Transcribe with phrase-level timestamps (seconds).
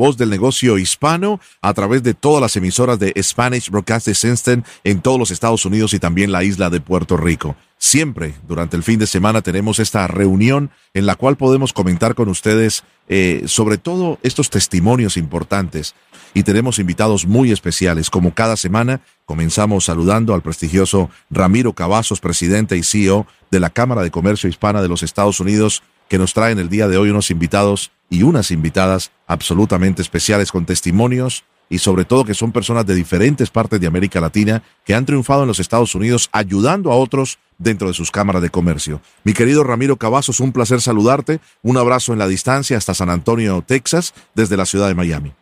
[0.00, 5.02] voz del negocio hispano a través de todas las emisoras de Spanish Broadcasting System en
[5.02, 7.54] todos los Estados Unidos y también la isla de Puerto Rico.
[7.76, 12.28] Siempre durante el fin de semana tenemos esta reunión en la cual podemos comentar con
[12.28, 15.94] ustedes eh, sobre todo estos testimonios importantes
[16.32, 18.08] y tenemos invitados muy especiales.
[18.08, 24.02] Como cada semana, comenzamos saludando al prestigioso Ramiro Cavazos, presidente y CEO de la Cámara
[24.02, 27.30] de Comercio Hispana de los Estados Unidos, que nos traen el día de hoy unos
[27.30, 32.96] invitados y unas invitadas absolutamente especiales con testimonios y sobre todo que son personas de
[32.96, 37.38] diferentes partes de América Latina que han triunfado en los Estados Unidos ayudando a otros
[37.56, 39.00] dentro de sus cámaras de comercio.
[39.24, 41.38] Mi querido Ramiro Cavazos, un placer saludarte.
[41.62, 45.32] Un abrazo en la distancia hasta San Antonio, Texas, desde la ciudad de Miami.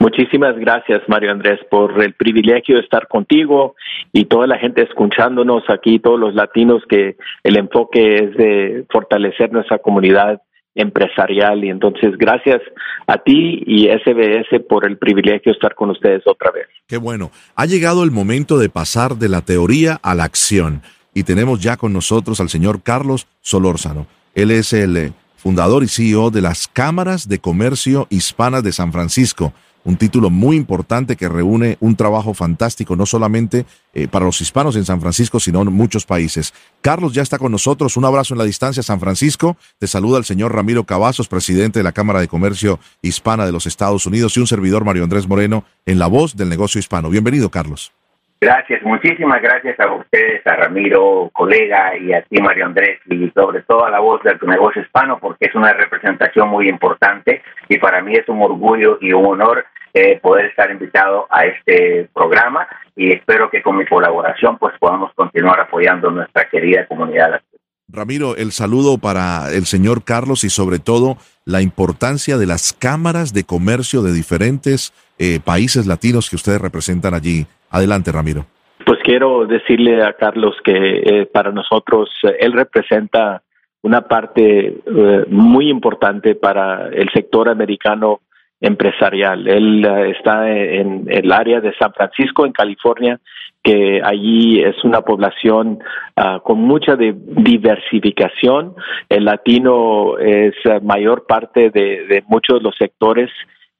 [0.00, 3.74] Muchísimas gracias, Mario Andrés, por el privilegio de estar contigo
[4.12, 9.52] y toda la gente escuchándonos aquí, todos los latinos, que el enfoque es de fortalecer
[9.52, 10.40] nuestra comunidad
[10.78, 11.64] empresarial.
[11.64, 12.60] Y entonces, gracias
[13.06, 16.66] a ti y SBS por el privilegio de estar con ustedes otra vez.
[16.86, 17.30] Qué bueno.
[17.54, 20.82] Ha llegado el momento de pasar de la teoría a la acción.
[21.14, 24.06] Y tenemos ya con nosotros al señor Carlos Solórzano.
[24.34, 28.92] Él es el eh, fundador y CEO de las Cámaras de Comercio Hispanas de San
[28.92, 29.52] Francisco
[29.84, 34.76] un título muy importante que reúne un trabajo fantástico, no solamente eh, para los hispanos
[34.76, 36.52] en San Francisco, sino en muchos países.
[36.80, 39.56] Carlos ya está con nosotros, un abrazo en la distancia, San Francisco.
[39.78, 43.66] Te saluda el señor Ramiro Cavazos, presidente de la Cámara de Comercio Hispana de los
[43.66, 47.10] Estados Unidos, y un servidor Mario Andrés Moreno en la voz del negocio hispano.
[47.10, 47.92] Bienvenido, Carlos.
[48.40, 53.62] Gracias, muchísimas gracias a ustedes, a Ramiro, colega, y a ti, Mario Andrés, y sobre
[53.62, 57.78] todo a la voz de tu negocio hispano, porque es una representación muy importante y
[57.78, 62.68] para mí es un orgullo y un honor eh, poder estar invitado a este programa
[62.94, 67.40] y espero que con mi colaboración pues podamos continuar apoyando nuestra querida comunidad.
[67.88, 73.32] Ramiro, el saludo para el señor Carlos y sobre todo la importancia de las cámaras
[73.32, 78.46] de comercio de diferentes eh, países latinos que ustedes representan allí Adelante, Ramiro.
[78.84, 83.42] Pues quiero decirle a Carlos que eh, para nosotros eh, él representa
[83.82, 88.20] una parte eh, muy importante para el sector americano
[88.60, 89.46] empresarial.
[89.46, 89.84] Él
[90.16, 93.20] está en el área de San Francisco, en California,
[93.62, 95.78] que allí es una población
[96.16, 98.74] ah, con mucha diversificación.
[99.08, 103.30] El latino es mayor parte de, de muchos de los sectores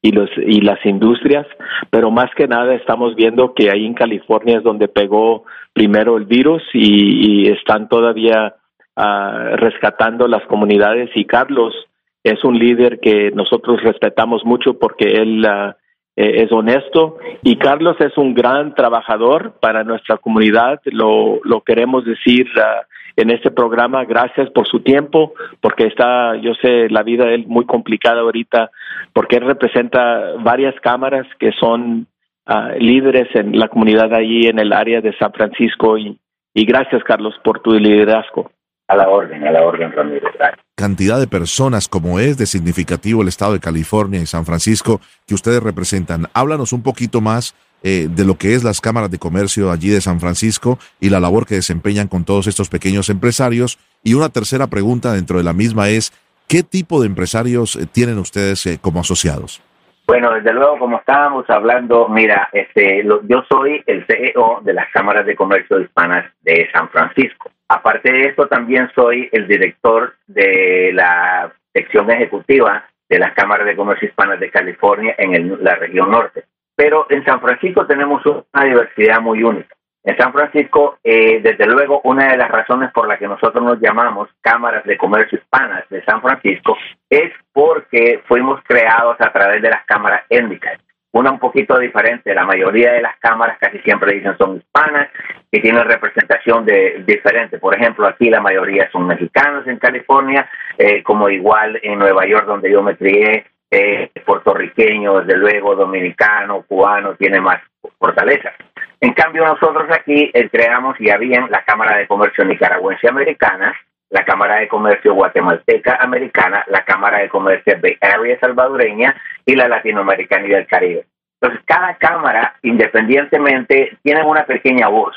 [0.01, 1.47] y los y las industrias,
[1.91, 6.25] pero más que nada estamos viendo que ahí en California es donde pegó primero el
[6.25, 8.55] virus y, están todavía
[8.97, 11.11] uh, rescatando las comunidades.
[11.15, 11.75] Y Carlos
[12.23, 15.73] es un líder que nosotros respetamos mucho porque él uh,
[16.17, 17.19] es honesto.
[17.43, 22.85] Y Carlos es un gran trabajador para nuestra comunidad, lo, lo queremos decir uh,
[23.19, 24.05] en este programa.
[24.05, 28.71] Gracias por su tiempo, porque está, yo sé, la vida de él muy complicada ahorita,
[29.13, 32.07] porque él representa varias cámaras que son
[32.47, 35.99] ah, líderes en la comunidad allí en el área de San Francisco.
[35.99, 36.17] Y,
[36.55, 38.53] y gracias, Carlos, por tu liderazgo.
[38.87, 40.29] A la orden, a la orden, Ramiro.
[40.77, 45.35] Cantidad de personas como es de significativo el estado de California y San Francisco que
[45.35, 46.27] ustedes representan.
[46.33, 50.01] Háblanos un poquito más eh, de lo que es las cámaras de comercio allí de
[50.01, 53.79] San Francisco y la labor que desempeñan con todos estos pequeños empresarios.
[54.03, 56.13] Y una tercera pregunta dentro de la misma es,
[56.49, 59.63] ¿qué tipo de empresarios eh, tienen ustedes eh, como asociados?
[60.09, 65.27] Bueno, desde luego, como estábamos hablando, mira, este, yo soy el CEO de las cámaras
[65.27, 67.51] de comercio hispanas de San Francisco.
[67.69, 73.77] Aparte de esto, también soy el director de la sección ejecutiva de las cámaras de
[73.77, 76.45] comercio hispanas de California en la región norte.
[76.79, 79.75] Pero en San Francisco tenemos una diversidad muy única.
[80.05, 83.81] En San Francisco, eh, desde luego, una de las razones por las que nosotros nos
[83.81, 86.79] llamamos Cámaras de Comercio Hispanas de San Francisco
[87.11, 90.79] es porque fuimos creados a través de las cámaras étnicas.
[91.11, 95.09] Una un poquito diferente, la mayoría de las cámaras casi siempre dicen son hispanas
[95.51, 97.59] y tienen representación de, diferente.
[97.59, 100.49] Por ejemplo, aquí la mayoría son mexicanos en California,
[100.79, 106.63] eh, como igual en Nueva York, donde yo me crié, eh, puertorriqueño, desde luego, dominicano,
[106.63, 107.61] cubano, tiene más
[107.99, 108.53] fortaleza.
[109.01, 113.75] En cambio, nosotros aquí eh, creamos y había la Cámara de Comercio Nicaragüense Americana,
[114.11, 119.69] la Cámara de Comercio Guatemalteca Americana, la Cámara de Comercio Bay Area Salvadoreña y la
[119.69, 121.07] Latinoamericana y del Caribe.
[121.41, 125.15] Entonces, cada cámara, independientemente, tiene una pequeña voz.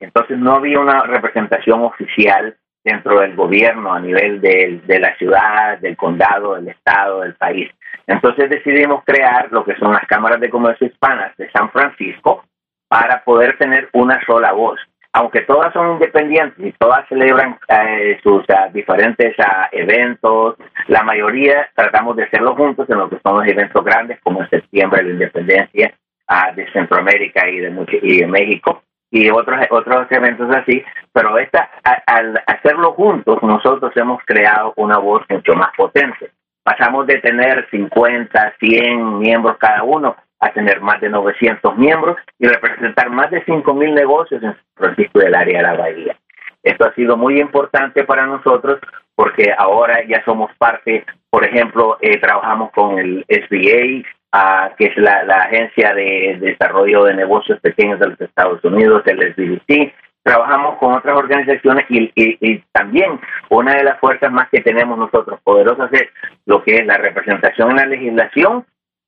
[0.00, 2.56] Entonces, no había una representación oficial
[2.86, 7.68] dentro del gobierno a nivel de, de la ciudad, del condado, del estado, del país.
[8.06, 12.44] Entonces decidimos crear lo que son las cámaras de comercio hispanas de San Francisco
[12.86, 14.78] para poder tener una sola voz.
[15.12, 20.54] Aunque todas son independientes y todas celebran eh, sus uh, diferentes uh, eventos,
[20.86, 24.50] la mayoría tratamos de hacerlo juntos en lo que son los eventos grandes como en
[24.50, 25.92] septiembre la independencia
[26.28, 30.82] uh, de Centroamérica y de, y de México y otros otros eventos así,
[31.12, 31.70] pero esta
[32.06, 36.30] al hacerlo juntos nosotros hemos creado una voz mucho más potente.
[36.62, 42.46] Pasamos de tener 50, 100 miembros cada uno a tener más de 900 miembros y
[42.46, 46.16] representar más de 5.000 negocios en San Francisco del área de la Bahía.
[46.62, 48.80] Esto ha sido muy importante para nosotros
[49.14, 54.06] porque ahora ya somos parte, por ejemplo, eh, trabajamos con el SBA,
[54.36, 59.02] uh, que es la, la, Agencia de Desarrollo de Negocios Pequeños de los Estados Unidos,
[59.06, 64.48] el SBDC, trabajamos con otras organizaciones y, y, y, también una de las fuerzas más
[64.50, 66.08] que tenemos nosotros poderosas es
[66.44, 68.64] lo que es la representación en la legislación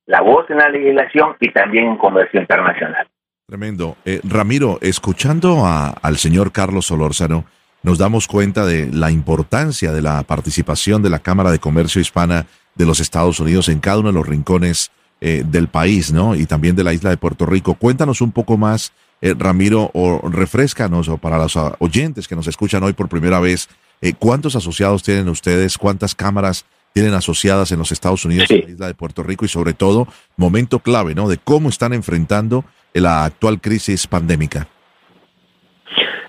[0.09, 3.07] la voz en la legislación y también en comercio internacional.
[3.47, 3.97] Tremendo.
[4.05, 7.45] Eh, Ramiro, escuchando a, al señor Carlos Solórzano,
[7.83, 12.47] nos damos cuenta de la importancia de la participación de la Cámara de Comercio Hispana
[12.75, 16.37] de los Estados Unidos en cada uno de los rincones eh, del país, ¿no?
[16.37, 17.75] Y también de la isla de Puerto Rico.
[17.75, 22.85] Cuéntanos un poco más, eh, Ramiro, o refrescanos, o para los oyentes que nos escuchan
[22.85, 23.69] hoy por primera vez,
[24.01, 25.77] eh, ¿cuántos asociados tienen ustedes?
[25.77, 29.49] ¿Cuántas cámaras tienen asociadas en los Estados Unidos, en la isla de Puerto Rico y
[29.49, 30.07] sobre todo,
[30.37, 31.29] momento clave, ¿no?
[31.29, 32.65] De cómo están enfrentando
[32.95, 34.69] la actual crisis pandémica.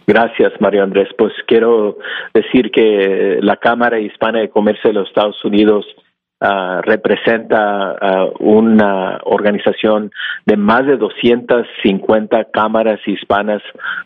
[0.08, 1.10] Gracias, Mario Andrés.
[1.16, 2.00] Pues quiero
[2.34, 5.86] decir que la Cámara Hispana de Comercio de los Estados Unidos
[6.42, 10.12] uh, representa uh, una organización
[10.46, 13.62] de más de 250 cámaras hispanas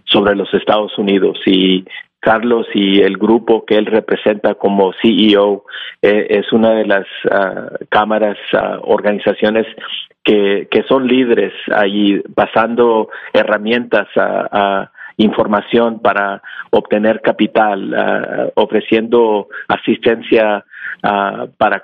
[0.05, 1.39] sobre los Estados Unidos.
[1.45, 1.85] Y
[2.19, 5.65] Carlos y el grupo que él representa como CEO
[6.01, 8.37] eh, es una de las uh, cámaras,
[8.81, 9.67] organizaciones
[10.23, 16.41] que, que, son líderes allí, pasando herramientas a, información para
[16.71, 20.65] obtener capital, ofreciendo asistencia
[21.57, 21.81] para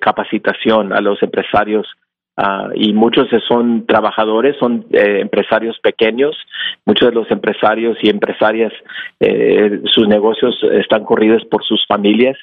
[0.00, 1.86] capacitación a los empresarios
[2.36, 6.36] Uh, y muchos son trabajadores, son eh, empresarios pequeños,
[6.84, 8.72] muchos de los empresarios y empresarias,
[9.20, 12.36] eh, sus negocios están corridos por sus familias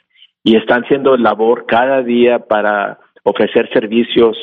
[0.46, 4.38] y están haciendo labor cada día para ofrecer servicios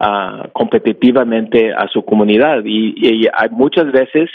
[0.00, 2.64] uh, competitivamente a su comunidad.
[2.64, 4.28] Y, y, hay muchas veces,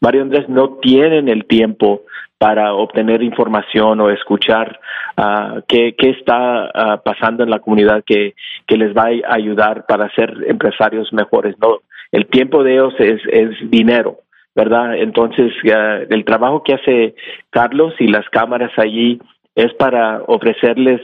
[0.00, 2.02] Mario Andrés, no tienen el tiempo
[2.38, 4.78] para obtener información o escuchar
[5.16, 8.34] uh, qué, qué, está uh, pasando en la comunidad que,
[8.66, 11.56] que, les va a ayudar para ser empresarios mejores.
[11.60, 11.78] No,
[12.12, 14.18] el tiempo de ellos es, es dinero,
[14.54, 14.96] ¿verdad?
[14.96, 17.14] Entonces, uh, el trabajo que hace
[17.50, 19.20] Carlos y las cámaras allí
[19.56, 21.00] es para ofrecerles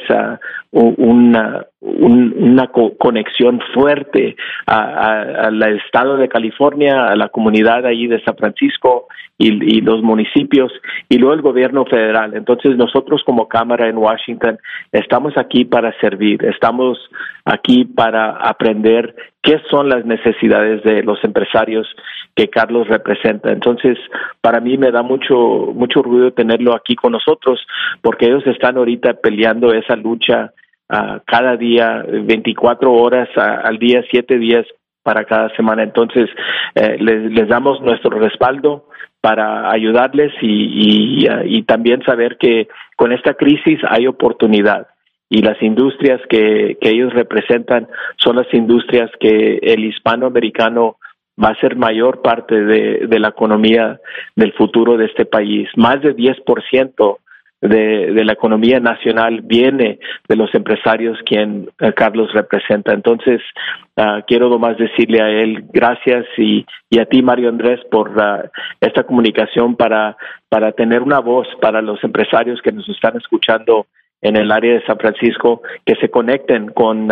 [0.71, 4.37] una, una conexión fuerte
[4.67, 10.73] al estado de California, a la comunidad ahí de San Francisco y, los municipios
[11.11, 12.35] y luego el gobierno federal.
[12.35, 14.59] Entonces nosotros como Cámara en Washington
[14.93, 16.99] estamos aquí para servir, estamos
[17.45, 21.87] aquí para aprender qué son las necesidades de los empresarios
[22.35, 23.53] que Carlos representa.
[23.53, 23.99] Entonces,
[24.41, 27.61] para mí me da mucho mucho orgullo tenerlo aquí con nosotros
[28.01, 30.53] porque ellos están ahorita peleando esa lucha
[30.91, 34.67] uh, cada día, 24 horas al día, 7 días
[35.05, 35.83] para cada semana.
[35.83, 36.29] Entonces,
[36.75, 38.89] eh, les, les, damos nuestro respaldo
[39.21, 44.89] para ayudarles y, y, y, también saber que con esta crisis hay oportunidad
[45.29, 50.97] y las industrias que, que ellos representan son las industrias que el hispanoamericano
[51.43, 54.01] va a ser mayor parte de, de la economía
[54.37, 55.69] del futuro de este país.
[55.77, 57.19] Más de 10%
[57.69, 62.93] de, la economía nacional viene de los empresarios quien uh, Carlos representa.
[62.93, 63.41] Entonces,
[63.97, 68.49] uh, quiero nomás decirle a él gracias y, y a ti, Mario Andrés, por uh,
[68.81, 70.17] esta comunicación para,
[70.49, 73.87] para tener una voz para los empresarios que nos están escuchando
[74.21, 77.09] en el área de San Francisco, que se conecten con,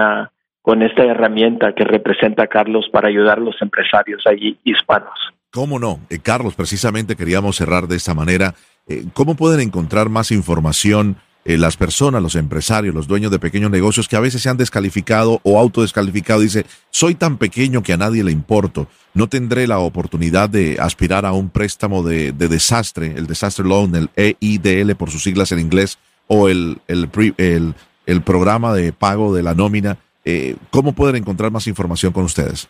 [0.62, 5.12] con esta herramienta que representa Carlos para ayudar a los empresarios allí hispanos.
[5.50, 6.00] ¿Cómo no?
[6.08, 8.54] Eh, Carlos, precisamente queríamos cerrar de esta manera.
[8.86, 13.70] Eh, ¿Cómo pueden encontrar más información eh, las personas, los empresarios, los dueños de pequeños
[13.70, 17.96] negocios que a veces se han descalificado o autodescalificado, dice, soy tan pequeño que a
[17.96, 23.26] nadie le importo, no tendré la oportunidad de aspirar a un préstamo de, desastre, el
[23.26, 25.98] Disaster Loan, el EIDL por sus siglas en inglés,
[26.28, 27.74] o el, el,
[28.06, 29.98] el, programa de pago de la nómina.
[30.24, 32.68] Eh, ¿Cómo pueden encontrar más información con ustedes?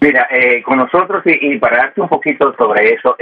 [0.00, 3.16] Mira, eh, con nosotros, y, para darte un poquito sobre eso,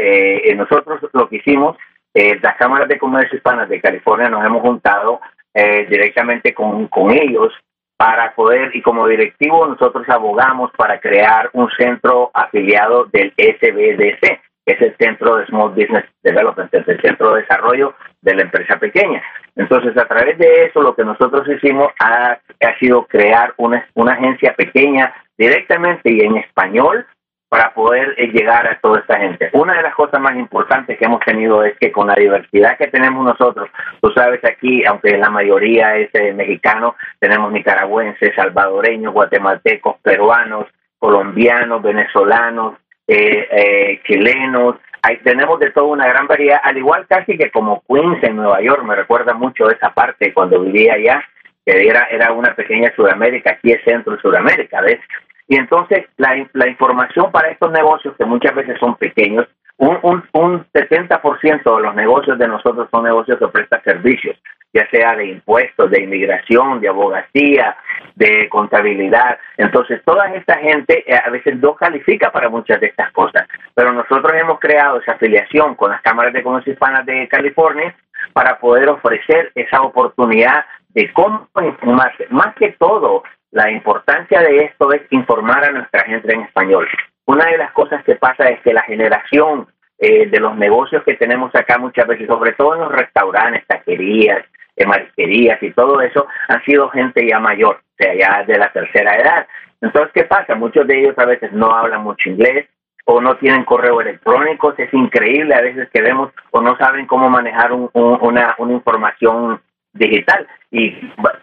[0.56, 1.76] nosotros lo que hicimos
[2.18, 5.20] eh, las cámaras de comercio hispanas de California nos hemos juntado
[5.52, 7.52] eh, directamente con, con ellos
[7.98, 14.82] para poder, y como directivo nosotros abogamos para crear un centro afiliado del SBDC, es
[14.82, 19.22] el Centro de Small Business Development, es el Centro de Desarrollo de la Empresa Pequeña.
[19.54, 22.38] Entonces, a través de eso, lo que nosotros hicimos ha,
[22.80, 27.06] sido crear una, una agencia pequeña directamente y en español
[27.48, 29.50] para poder eh, llegar a toda esta gente.
[29.52, 32.88] Una de las cosas más importantes que hemos tenido es que con la diversidad que
[32.88, 33.70] tenemos nosotros,
[34.02, 40.66] tú sabes aquí, aunque la mayoría es eh, mexicano, tenemos nicaragüenses, salvadoreños, guatemaltecos, peruanos,
[40.98, 42.74] colombianos, venezolanos,
[43.06, 44.76] eh, chilenos,
[45.22, 48.82] tenemos de toda una gran variedad, al igual casi que como Queens en Nueva York,
[48.84, 51.22] me recuerda mucho esa parte cuando vivía allá,
[51.64, 55.00] que era, era una pequeña Sudamérica, aquí es Centro Sudamérica, ¿ves?
[55.48, 59.46] Y entonces la, la información para estos negocios, que muchas veces son pequeños,
[59.78, 64.36] un, un, un 70% de los negocios de nosotros son negocios que prestan servicios,
[64.76, 67.76] ya sea de impuestos, de inmigración, de abogacía,
[68.14, 69.38] de contabilidad.
[69.56, 73.92] Entonces, toda esta gente eh, a veces no califica para muchas de estas cosas, pero
[73.92, 77.94] nosotros hemos creado esa afiliación con las cámaras de comercio hispanas de California
[78.34, 82.26] para poder ofrecer esa oportunidad de cómo informarse.
[82.30, 86.86] Más que todo, la importancia de esto es informar a nuestra gente en español.
[87.24, 89.68] Una de las cosas que pasa es que la generación
[89.98, 94.44] eh, de los negocios que tenemos acá muchas veces, sobre todo en los restaurantes, taquerías,
[94.76, 98.70] eh, marisquerías y todo eso, han sido gente ya mayor, o sea, ya de la
[98.72, 99.46] tercera edad.
[99.80, 100.54] Entonces, ¿qué pasa?
[100.54, 102.66] Muchos de ellos a veces no hablan mucho inglés
[103.04, 104.74] o no tienen correo electrónico.
[104.76, 109.60] Es increíble a veces que vemos o no saben cómo manejar una, una información
[109.92, 110.94] digital y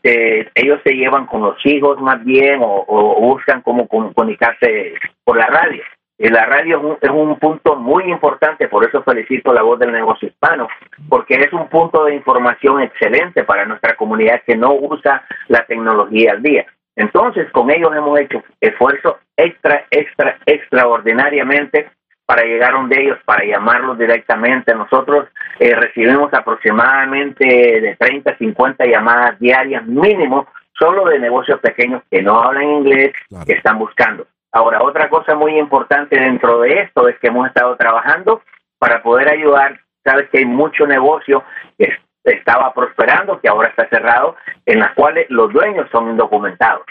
[0.04, 2.86] eh, ellos se llevan con los hijos más bien o,
[3.20, 5.84] buscan cómo comunicarse por la radio.
[6.30, 10.70] La radio es un, punto muy importante, por eso felicito la voz del negocio hispano,
[11.10, 16.32] porque es un punto de información excelente para nuestra comunidad que no usa la tecnología
[16.32, 16.66] al día.
[16.96, 21.92] Entonces, con ellos hemos hecho esfuerzos extra, extra, extraordinariamente
[22.26, 24.74] para llegar a un de ellos, para llamarlos directamente.
[24.74, 25.28] Nosotros
[25.60, 30.48] eh, recibimos aproximadamente de 30 a 50 llamadas diarias mínimo,
[30.80, 33.12] solo de negocios pequeños que no hablan inglés,
[33.46, 34.26] que están buscando.
[34.54, 38.44] Ahora, otra cosa muy importante dentro de esto es que hemos estado trabajando
[38.78, 39.80] para poder ayudar.
[40.04, 41.44] Sabes que hay mucho negocio
[41.76, 44.36] que estaba prosperando, que ahora está cerrado,
[44.68, 46.86] en las cuales los dueños son indocumentados.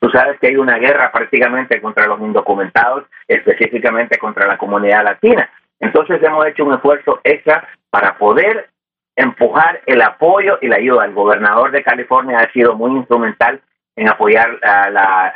[0.00, 5.48] Tú sabes que hay una guerra prácticamente contra los indocumentados, específicamente contra la comunidad latina.
[5.78, 8.68] Entonces hemos hecho un esfuerzo extra para poder
[9.16, 11.06] empujar el apoyo y la ayuda.
[11.06, 13.62] El gobernador de California ha sido muy instrumental
[13.96, 15.34] en apoyar a,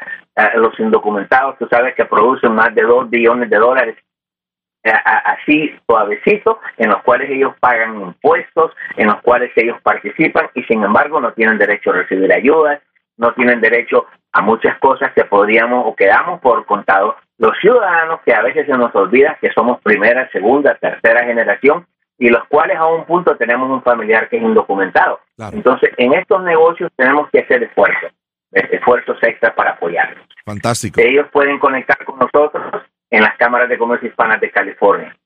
[0.56, 1.56] los indocumentados.
[1.58, 3.96] Tú sabes que producen más de 2 billones de dólares
[4.82, 10.82] así suavecito, en los cuales ellos pagan impuestos, en los cuales ellos participan y sin
[10.82, 12.82] embargo no tienen derecho a recibir ayudas,
[13.16, 18.34] no tienen derecho a muchas cosas que podríamos o quedamos por contado los ciudadanos que
[18.34, 21.86] a veces se nos olvida que somos primera, segunda, tercera generación
[22.18, 25.20] y los cuales a un punto tenemos un familiar que es indocumentado.
[25.52, 28.12] Entonces, en estos negocios tenemos que hacer esfuerzos,
[28.54, 30.24] esfuerzos extras para apoyarlos.
[30.44, 31.00] Fantástico.
[31.00, 35.16] Ellos pueden conectar con nosotros en las cámaras de comercio hispanas de California.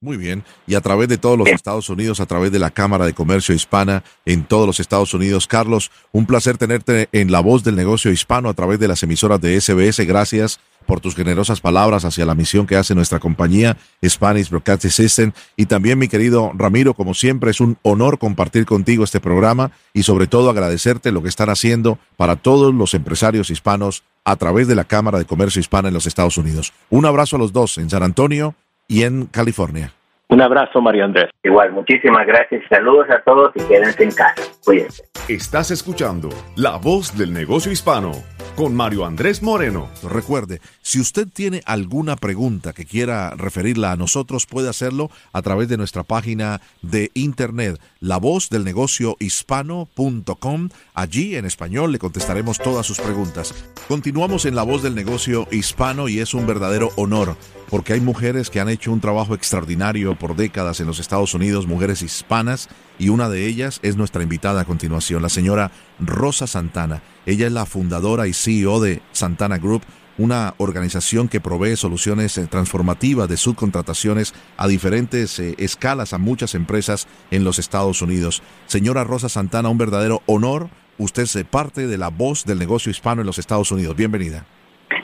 [0.00, 0.44] Muy bien.
[0.66, 3.54] Y a través de todos los Estados Unidos, a través de la Cámara de Comercio
[3.54, 5.46] Hispana en todos los Estados Unidos.
[5.46, 9.40] Carlos, un placer tenerte en la voz del negocio hispano a través de las emisoras
[9.40, 10.06] de SBS.
[10.06, 15.32] Gracias por tus generosas palabras hacia la misión que hace nuestra compañía Spanish Broadcasting System.
[15.56, 20.04] Y también, mi querido Ramiro, como siempre, es un honor compartir contigo este programa y
[20.04, 24.74] sobre todo agradecerte lo que están haciendo para todos los empresarios hispanos a través de
[24.74, 26.72] la Cámara de Comercio Hispana en los Estados Unidos.
[26.90, 28.54] Un abrazo a los dos en San Antonio
[28.88, 29.92] y en California.
[30.36, 31.30] Un abrazo, Mario Andrés.
[31.42, 32.62] Igual, muchísimas gracias.
[32.68, 34.42] Saludos a todos y quédense en casa.
[34.62, 35.04] Cuídense.
[35.28, 38.12] Estás escuchando La Voz del Negocio Hispano
[38.54, 39.88] con Mario Andrés Moreno.
[40.02, 45.70] Recuerde, si usted tiene alguna pregunta que quiera referirla a nosotros, puede hacerlo a través
[45.70, 50.68] de nuestra página de internet, lavozdelnegociohispano.com.
[50.92, 53.54] Allí, en español, le contestaremos todas sus preguntas.
[53.88, 57.38] Continuamos en La Voz del Negocio Hispano y es un verdadero honor
[57.70, 61.66] porque hay mujeres que han hecho un trabajo extraordinario por décadas en los Estados Unidos,
[61.66, 62.68] mujeres hispanas
[62.98, 67.02] y una de ellas es nuestra invitada a continuación, la señora Rosa Santana.
[67.26, 69.82] Ella es la fundadora y CEO de Santana Group,
[70.18, 76.54] una organización que provee soluciones eh, transformativas de subcontrataciones a diferentes eh, escalas a muchas
[76.54, 78.42] empresas en los Estados Unidos.
[78.66, 80.68] Señora Rosa Santana, un verdadero honor.
[80.98, 83.94] Usted es parte de la voz del negocio hispano en los Estados Unidos.
[83.94, 84.46] Bienvenida.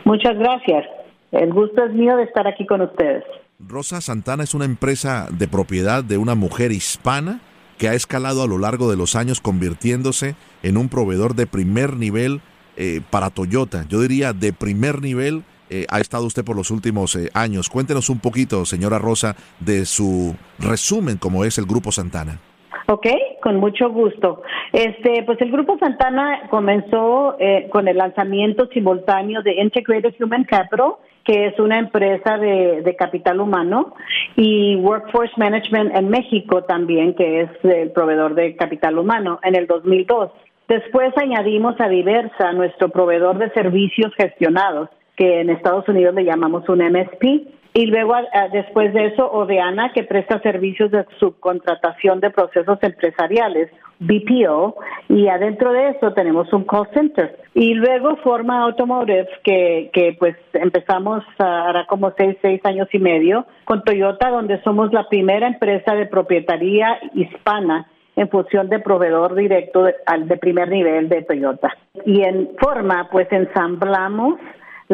[0.06, 1.01] Muchas gracias.
[1.32, 3.24] El gusto es mío de estar aquí con ustedes.
[3.58, 7.40] Rosa Santana es una empresa de propiedad de una mujer hispana
[7.78, 11.96] que ha escalado a lo largo de los años convirtiéndose en un proveedor de primer
[11.96, 12.40] nivel
[12.76, 13.86] eh, para Toyota.
[13.88, 17.70] Yo diría de primer nivel eh, ha estado usted por los últimos eh, años.
[17.70, 22.40] Cuéntenos un poquito, señora Rosa, de su resumen como es el Grupo Santana.
[22.88, 23.06] Ok,
[23.42, 24.42] con mucho gusto.
[24.72, 27.36] Este, pues el Grupo Santana comenzó
[27.70, 33.94] con el lanzamiento simultáneo de Integrated Human Capital que es una empresa de, capital humano,
[34.36, 39.66] y Workforce Management en México también, que es el proveedor de capital humano, en el
[39.66, 40.30] 2002.
[40.68, 46.68] Después añadimos a Diversa, nuestro proveedor de servicios gestionados, que en Estados Unidos le llamamos
[46.68, 48.14] un MSP, y luego,
[48.52, 54.76] después de eso, Odeana, que presta servicios de subcontratación de procesos empresariales, BPO,
[55.08, 57.38] y adentro de eso tenemos un call center.
[57.54, 63.46] Y luego Forma Automotive, que, que pues empezamos hará como seis, seis años y medio,
[63.64, 67.86] con Toyota, donde somos la primera empresa de propietaría hispana
[68.16, 71.74] en función de proveedor directo de, de primer nivel de Toyota.
[72.04, 74.38] Y en Forma, pues ensamblamos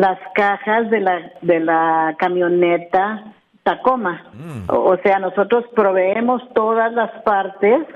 [0.00, 4.25] las cajas de la, de la camioneta Tacoma.
[4.33, 4.64] Mm.
[4.69, 7.87] O, sea, nosotros proveemos todas las partes,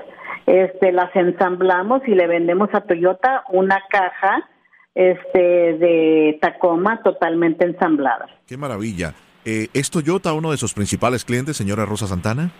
[0.45, 4.49] este, las ensamblamos y le vendemos a Toyota una caja
[4.93, 8.27] este, de Tacoma totalmente ensamblada.
[8.45, 9.13] Qué maravilla.
[9.45, 12.51] Eh, ¿Es Toyota uno de sus principales clientes, señora Rosa Santana?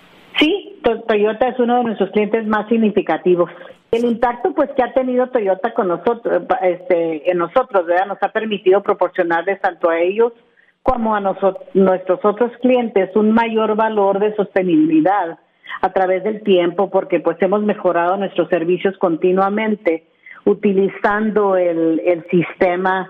[0.83, 3.49] Toyota es uno de nuestros clientes más significativos.
[3.91, 8.07] El impacto pues que ha tenido Toyota con nosotros, este, en nosotros, ¿verdad?
[8.07, 10.33] Nos ha permitido proporcionarles tanto a ellos
[10.81, 15.39] como a nosotros, nuestros otros clientes un mayor valor de sostenibilidad
[15.81, 20.07] a través del tiempo porque pues hemos mejorado nuestros servicios continuamente
[20.45, 23.09] utilizando el sistema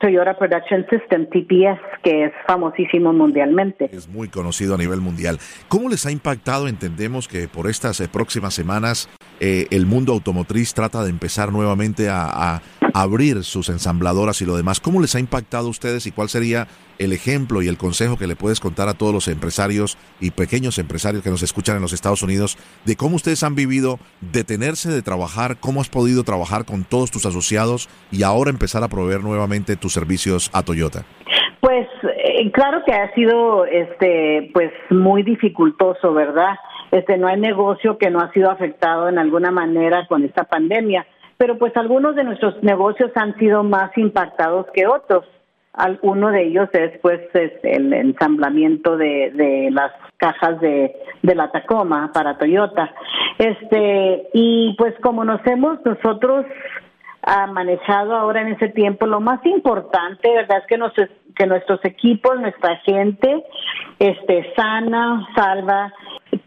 [0.00, 3.90] Toyota Production System, TPS, que es famosísimo mundialmente.
[3.92, 5.38] Es muy conocido a nivel mundial.
[5.68, 6.68] ¿Cómo les ha impactado?
[6.68, 9.10] Entendemos que por estas eh, próximas semanas
[9.40, 12.62] eh, el mundo automotriz trata de empezar nuevamente a,
[12.94, 14.80] abrir sus ensambladoras y lo demás.
[14.80, 16.66] ¿Cómo les ha impactado a ustedes y cuál sería
[16.98, 20.78] el ejemplo y el consejo que le puedes contar a todos los empresarios y pequeños
[20.78, 25.02] empresarios que nos escuchan en los Estados Unidos de cómo ustedes han vivido detenerse de
[25.02, 29.76] trabajar, cómo has podido trabajar con todos tus asociados y ahora empezar a proveer nuevamente
[29.76, 31.04] tus servicios a Toyota?
[31.60, 36.56] Pues eh, claro que ha sido este pues muy dificultoso, ¿verdad?
[36.90, 41.06] Este no hay negocio que no ha sido afectado en alguna manera con esta pandemia,
[41.40, 45.24] pero pues algunos de nuestros negocios han sido más impactados que otros.
[46.02, 47.18] Uno de ellos es pues
[47.62, 52.94] el ensamblamiento de, de las cajas de, de la Tacoma para Toyota.
[53.38, 56.44] Este, y pues como nos hemos nosotros
[57.22, 59.06] ha manejado ahora en ese tiempo.
[59.06, 60.92] Lo más importante, ¿verdad?, es que, nos,
[61.34, 63.46] que nuestros equipos, nuestra gente,
[63.98, 65.90] esté sana, salva,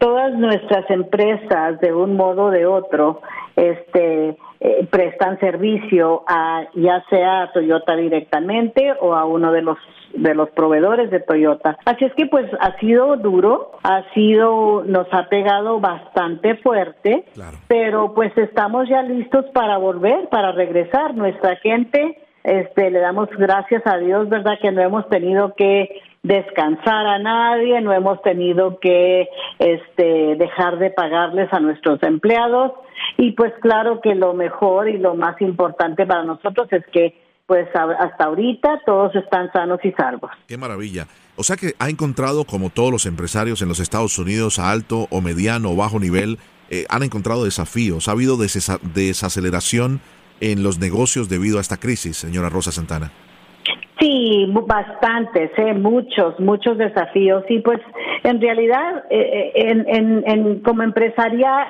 [0.04, 3.22] todas nuestras empresas, de un modo o de otro,
[3.56, 9.78] este, eh, prestan servicio a ya sea a Toyota directamente o a uno de los
[10.12, 11.78] de los proveedores de Toyota.
[11.86, 17.24] Así es que pues ha sido duro, ha sido nos ha pegado bastante fuerte,
[17.66, 21.14] pero pues estamos ya listos para volver, para regresar.
[21.14, 24.58] Nuestra gente este le damos gracias a Dios, ¿verdad?
[24.60, 25.88] Que no hemos tenido que
[26.24, 32.72] descansar a nadie, no hemos tenido que este dejar de pagarles a nuestros empleados
[33.18, 37.68] y pues claro que lo mejor y lo más importante para nosotros es que pues
[37.76, 40.30] hasta ahorita todos están sanos y salvos.
[40.48, 41.06] Qué maravilla.
[41.36, 45.06] O sea que ha encontrado, como todos los empresarios en los Estados Unidos, a alto
[45.10, 46.38] o mediano o bajo nivel,
[46.70, 48.08] eh, han encontrado desafíos.
[48.08, 50.00] Ha habido desaceleración
[50.40, 53.12] en los negocios debido a esta crisis, señora Rosa Santana.
[54.04, 55.72] Sí, bastantes, ¿eh?
[55.72, 57.42] muchos, muchos desafíos.
[57.48, 57.80] Y pues
[58.22, 61.68] en realidad, eh, eh, en, en, como empresaria,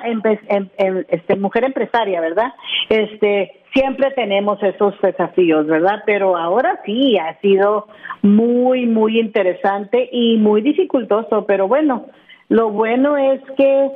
[1.07, 2.51] este, mujer empresaria, ¿verdad?
[2.89, 6.03] Este, siempre tenemos esos desafíos, ¿verdad?
[6.05, 7.87] Pero ahora sí ha sido
[8.21, 11.45] muy, muy interesante y muy dificultoso.
[11.45, 12.07] Pero bueno,
[12.49, 13.91] lo bueno es que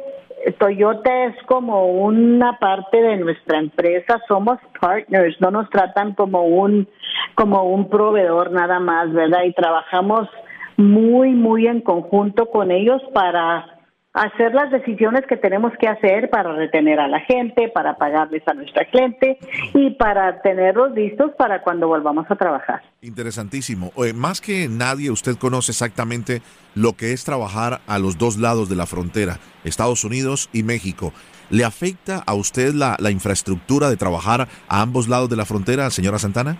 [0.58, 6.88] Toyota es como una parte de nuestra empresa, somos partners, no nos tratan como un
[7.36, 9.44] como un proveedor nada más, ¿verdad?
[9.46, 10.30] Y trabajamos
[10.78, 13.79] muy muy en conjunto con ellos para
[14.14, 18.54] hacer las decisiones que tenemos que hacer para retener a la gente, para pagarles a
[18.54, 19.38] nuestra cliente
[19.74, 22.82] y para tenerlos listos para cuando volvamos a trabajar.
[23.02, 23.92] Interesantísimo.
[24.16, 26.42] más que nadie, usted conoce exactamente
[26.76, 31.14] lo que es trabajar a los dos lados de la frontera, Estados Unidos y México.
[31.50, 35.90] ¿Le afecta a usted la, la infraestructura de trabajar a ambos lados de la frontera,
[35.90, 36.58] señora Santana?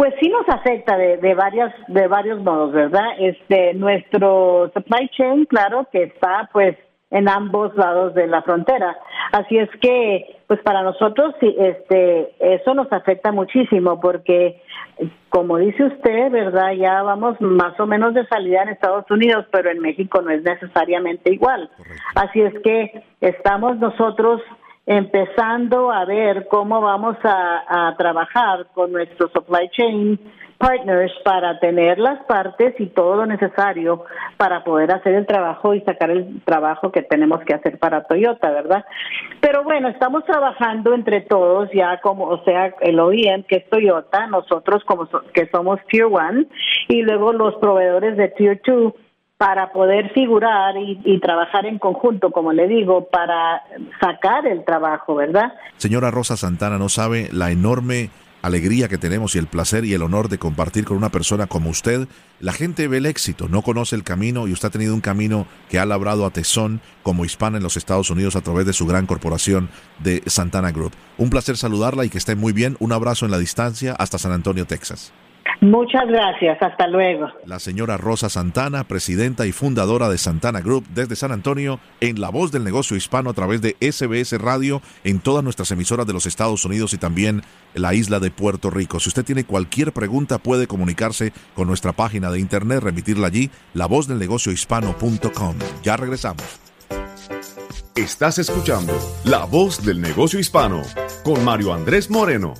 [0.00, 3.04] Pues sí nos afecta de, de varias de varios modos, ¿verdad?
[3.18, 6.74] Este nuestro supply chain, claro, que está pues
[7.10, 8.96] en ambos lados de la frontera.
[9.32, 14.62] Así es que, pues para nosotros, sí, este, eso nos afecta muchísimo porque,
[15.28, 19.70] como dice usted, verdad, ya vamos más o menos de salida en Estados Unidos, pero
[19.70, 21.68] en México no es necesariamente igual.
[22.14, 24.40] Así es que estamos nosotros
[24.90, 30.18] empezando a ver cómo vamos a, trabajar con nuestros supply chain
[30.58, 34.04] partners para tener las partes y todo lo necesario
[34.36, 38.50] para poder hacer el trabajo y sacar el trabajo que tenemos que hacer para Toyota,
[38.50, 38.84] ¿verdad?
[39.40, 44.26] Pero bueno, estamos trabajando entre todos ya como, o sea, el OEM que es Toyota,
[44.26, 46.46] nosotros como que somos Tier 1
[46.88, 48.92] y luego los proveedores de Tier 2
[49.40, 53.62] para poder figurar y, trabajar en conjunto, como le digo, para
[53.98, 55.54] sacar el trabajo, ¿verdad?
[55.78, 58.10] Señora Rosa Santana, no sabe la enorme
[58.42, 61.70] alegría que tenemos y el placer y el honor de compartir con una persona como
[61.70, 62.06] usted.
[62.38, 65.46] La gente ve el éxito, no conoce el camino y usted ha tenido un camino
[65.70, 68.86] que ha labrado a tesón como hispana en los Estados Unidos a través de su
[68.86, 70.92] gran corporación de Santana Group.
[71.16, 72.76] Un placer saludarla y que esté muy bien.
[72.78, 75.14] Un abrazo en la distancia hasta San Antonio, Texas.
[75.60, 77.26] Muchas gracias, hasta luego.
[77.44, 82.30] La señora Rosa Santana, presidenta y fundadora de Santana Group desde San Antonio, en la
[82.30, 86.24] voz del negocio hispano a través de SBS Radio en todas nuestras emisoras de los
[86.24, 87.42] Estados Unidos y también
[87.74, 89.00] la isla de Puerto Rico.
[89.00, 93.84] Si usted tiene cualquier pregunta puede comunicarse con nuestra página de internet, remitirla allí, la
[93.84, 95.56] voz del negocio hispano.com.
[95.82, 96.42] Ya regresamos.
[97.96, 98.94] Estás escuchando
[99.24, 100.80] La Voz del Negocio Hispano
[101.22, 102.54] con Mario Andrés Moreno.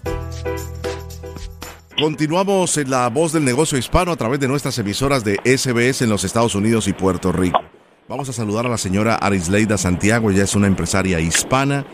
[2.00, 6.08] Continuamos en la voz del negocio hispano a través de nuestras emisoras de SBS en
[6.08, 7.60] los Estados Unidos y Puerto Rico.
[8.08, 11.84] Vamos a saludar a la señora Arisleida Santiago, ella es una empresaria hispana,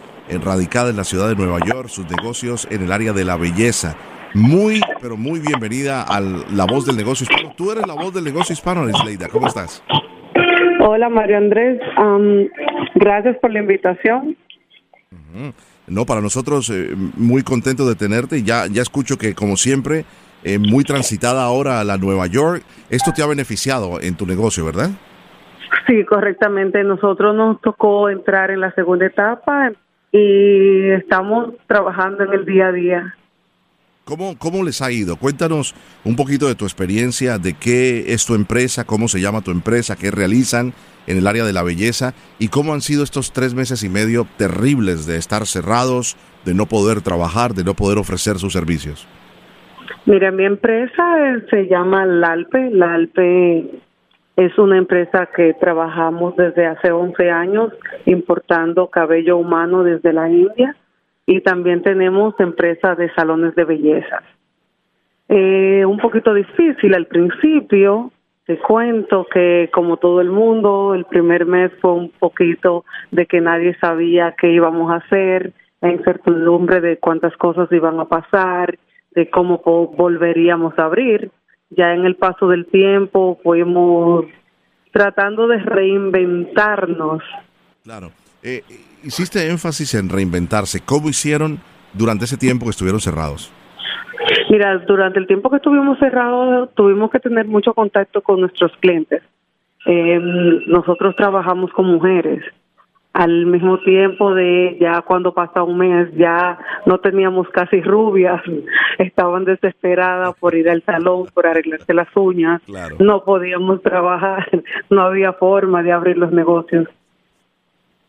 [0.45, 3.97] radicada en la ciudad de Nueva York, sus negocios en el área de la belleza.
[4.33, 7.55] Muy, pero muy bienvenida a la voz del negocio hispano.
[7.57, 9.83] Tú eres la voz del negocio hispano, Arisleida, ¿cómo estás?
[10.83, 11.81] Hola, Mario Andrés.
[12.95, 14.37] gracias por la invitación.
[15.89, 18.43] No, para nosotros eh, muy contento de tenerte.
[18.43, 20.05] Ya, ya escucho que como siempre,
[20.43, 22.63] eh, muy transitada ahora a la Nueva York.
[22.91, 24.91] Esto te ha beneficiado en tu negocio, ¿verdad?
[25.87, 26.83] Sí, correctamente.
[26.85, 29.73] Nosotros nos tocó entrar en la segunda etapa
[30.13, 33.17] y estamos trabajando en el día a día.
[34.07, 35.17] ¿Cómo, ¿Cómo les ha ido?
[35.17, 39.51] Cuéntanos un poquito de tu experiencia, de qué es tu empresa, cómo se llama tu
[39.51, 40.75] empresa, qué realizan
[41.09, 44.25] en el área de la belleza y cómo han sido estos tres meses y medio
[44.39, 49.09] terribles de estar cerrados, de no poder trabajar, de no poder ofrecer sus servicios.
[50.05, 51.03] Mira, mi empresa
[51.51, 52.71] se llama Lalpe.
[52.71, 53.81] Lalpe
[54.37, 57.73] es una empresa que trabajamos desde hace 11 años
[58.05, 60.77] importando cabello humano desde la India
[61.27, 64.23] y también tenemos empresas de salones de belleza.
[65.29, 68.13] Eh, un poquito difícil al principio
[68.47, 73.41] te cuento que como todo el mundo, el primer mes fue un poquito de que
[73.41, 78.79] nadie sabía qué íbamos a hacer, la incertidumbre de cuántas cosas iban a pasar,
[79.11, 79.59] de cómo
[79.97, 81.33] volveríamos a abrir.
[81.71, 84.27] Ya en el paso del tiempo fuimos
[84.93, 87.25] tratando de reinventarnos.
[87.83, 88.11] Claro.
[88.49, 88.63] Eh,
[89.03, 90.79] hiciste énfasis en reinventarse.
[90.81, 91.59] ¿Cómo hicieron
[91.95, 93.53] durante ese tiempo que estuvieron cerrados?
[94.51, 99.21] Mira, durante el tiempo que estuvimos cerrados tuvimos que tener mucho contacto con nuestros clientes.
[99.85, 100.21] Eh,
[100.69, 102.45] nosotros trabajamos con mujeres.
[103.13, 108.41] Al mismo tiempo de ya cuando pasa un mes ya no teníamos casi rubias,
[108.99, 112.63] estaban desesperadas por ir al salón, por arreglarse las uñas,
[113.01, 114.49] no podíamos trabajar,
[114.91, 116.87] no había forma de abrir los negocios.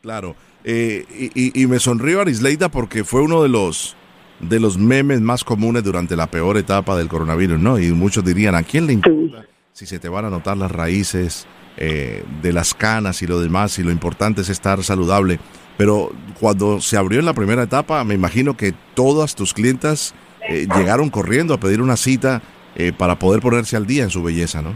[0.07, 1.03] Claro, eh,
[1.35, 3.97] y, y, me sonrío Arisleida porque fue uno de los
[4.39, 7.77] de los memes más comunes durante la peor etapa del coronavirus, ¿no?
[7.77, 11.45] Y muchos dirían, ¿a quién le importa si se te van a notar las raíces
[11.75, 13.79] eh, de las canas y lo demás?
[13.79, 15.41] Y lo importante es estar saludable.
[15.75, 20.15] Pero cuando se abrió en la primera etapa, me imagino que todas tus clientas
[20.47, 22.41] eh, llegaron corriendo a pedir una cita
[22.77, 24.73] eh, para poder ponerse al día en su belleza, ¿no?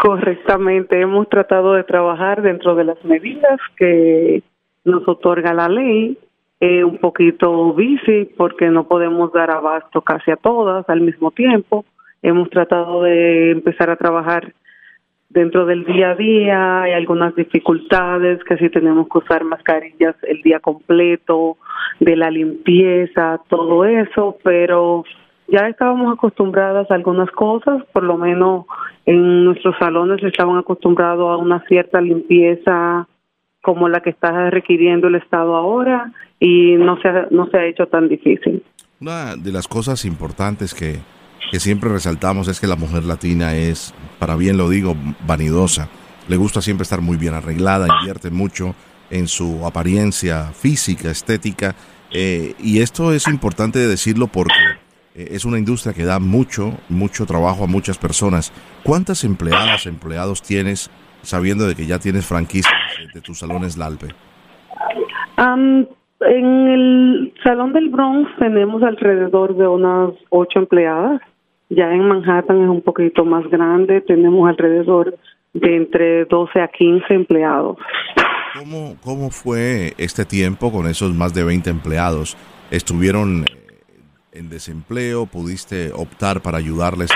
[0.00, 4.42] Correctamente, hemos tratado de trabajar dentro de las medidas que
[4.84, 6.16] nos otorga la ley
[6.58, 11.84] eh, un poquito bici porque no podemos dar abasto casi a todas al mismo tiempo.
[12.22, 14.54] Hemos tratado de empezar a trabajar
[15.28, 20.42] dentro del día a día hay algunas dificultades, que si tenemos que usar mascarillas el
[20.42, 21.56] día completo,
[21.98, 25.04] de la limpieza, todo eso, pero
[25.50, 28.66] ya estábamos acostumbradas a algunas cosas, por lo menos
[29.06, 33.08] en nuestros salones estaban acostumbrados a una cierta limpieza
[33.62, 37.66] como la que está requiriendo el Estado ahora y no se ha, no se ha
[37.66, 38.62] hecho tan difícil.
[39.00, 41.00] Una de las cosas importantes que
[41.50, 45.88] que siempre resaltamos es que la mujer latina es, para bien lo digo, vanidosa.
[46.28, 48.74] Le gusta siempre estar muy bien arreglada, invierte mucho
[49.10, 51.74] en su apariencia física, estética.
[52.12, 54.54] Eh, y esto es importante decirlo porque
[55.14, 58.52] es una industria que da mucho, mucho trabajo a muchas personas.
[58.82, 60.90] ¿Cuántas empleadas, empleados tienes
[61.22, 62.72] sabiendo de que ya tienes franquicia
[63.12, 64.08] de, tus salones Lalpe?
[65.38, 71.20] en el Salón del Bronx tenemos alrededor de unas ocho empleadas.
[71.70, 75.16] Ya en Manhattan es un poquito más grande, tenemos alrededor
[75.54, 77.78] de entre 12 a 15 empleados.
[78.58, 82.36] ¿Cómo, cómo fue este tiempo con esos más de 20 empleados?
[82.70, 83.59] ¿Estuvieron eh,
[84.32, 85.26] en desempleo?
[85.26, 87.10] ¿Pudiste optar para ayudarles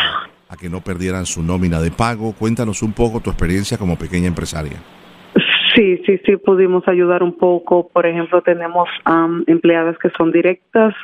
[0.49, 2.35] a, que no perdieran su nómina de pago?
[2.39, 4.79] Cuéntanos un poco tu experiencia como pequeña empresaria.
[5.75, 7.89] Sí, sí, sí, pudimos ayudar un poco.
[7.89, 8.89] Por ejemplo, tenemos
[9.47, 10.95] empleadas que son directas,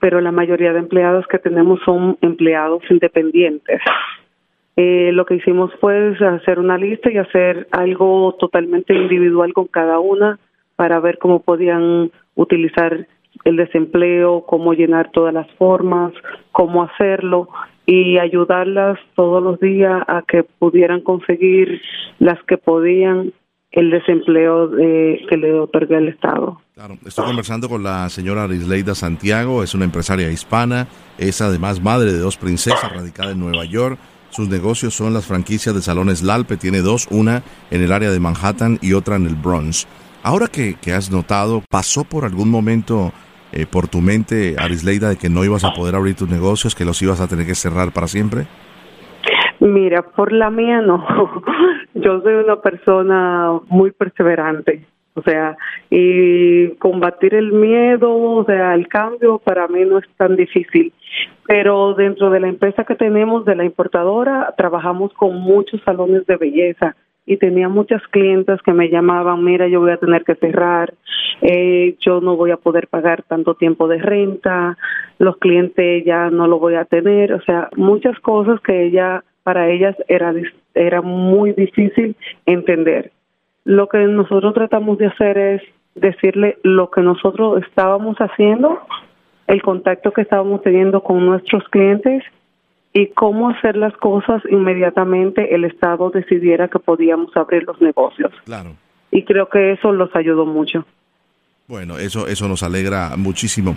[0.00, 3.80] pero la mayoría de empleados que tenemos son empleados independientes.
[4.80, 9.98] Eh, lo que hicimos fue hacer una lista y hacer algo totalmente individual con cada
[9.98, 10.38] una
[10.76, 13.06] para ver cómo podían utilizar
[13.44, 16.12] el desempleo, cómo llenar todas las formas,
[16.52, 17.48] cómo hacerlo
[17.86, 21.80] y ayudarlas todos los días a que pudieran conseguir
[22.18, 23.32] las que podían
[23.70, 26.60] el desempleo de, que le otorga el Estado.
[26.74, 32.12] Claro, estoy conversando con la señora Arisleida Santiago, es una empresaria hispana, es además madre
[32.12, 33.98] de dos princesas radicada en Nueva York.
[34.30, 38.20] Sus negocios son las franquicias de salones Lalpe, tiene dos, una en el área de
[38.20, 39.86] Manhattan y otra en el Bronx.
[40.22, 43.12] Ahora que, que has notado, ¿pasó por algún momento
[43.52, 46.84] eh, por tu mente, Arisleida, de que no ibas a poder abrir tus negocios, que
[46.84, 48.46] los ibas a tener que cerrar para siempre?
[49.60, 51.04] Mira, por la mía no.
[51.94, 54.86] Yo soy una persona muy perseverante.
[55.14, 55.56] O sea,
[55.90, 60.92] y combatir el miedo, o sea, el cambio para mí no es tan difícil.
[61.44, 66.36] Pero dentro de la empresa que tenemos, de la importadora, trabajamos con muchos salones de
[66.36, 66.94] belleza
[67.28, 70.94] y tenía muchas clientes que me llamaban, mira, yo voy a tener que cerrar,
[71.42, 74.78] eh, yo no voy a poder pagar tanto tiempo de renta,
[75.18, 79.68] los clientes ya no lo voy a tener, o sea, muchas cosas que ella, para
[79.68, 80.32] ellas era,
[80.74, 83.12] era muy difícil entender.
[83.64, 85.62] Lo que nosotros tratamos de hacer es
[85.96, 88.80] decirle lo que nosotros estábamos haciendo,
[89.48, 92.24] el contacto que estábamos teniendo con nuestros clientes
[92.92, 98.32] y cómo hacer las cosas inmediatamente el Estado decidiera que podíamos abrir los negocios.
[98.44, 98.74] Claro.
[99.10, 100.84] Y creo que eso los ayudó mucho.
[101.66, 103.76] Bueno, eso, eso nos alegra muchísimo.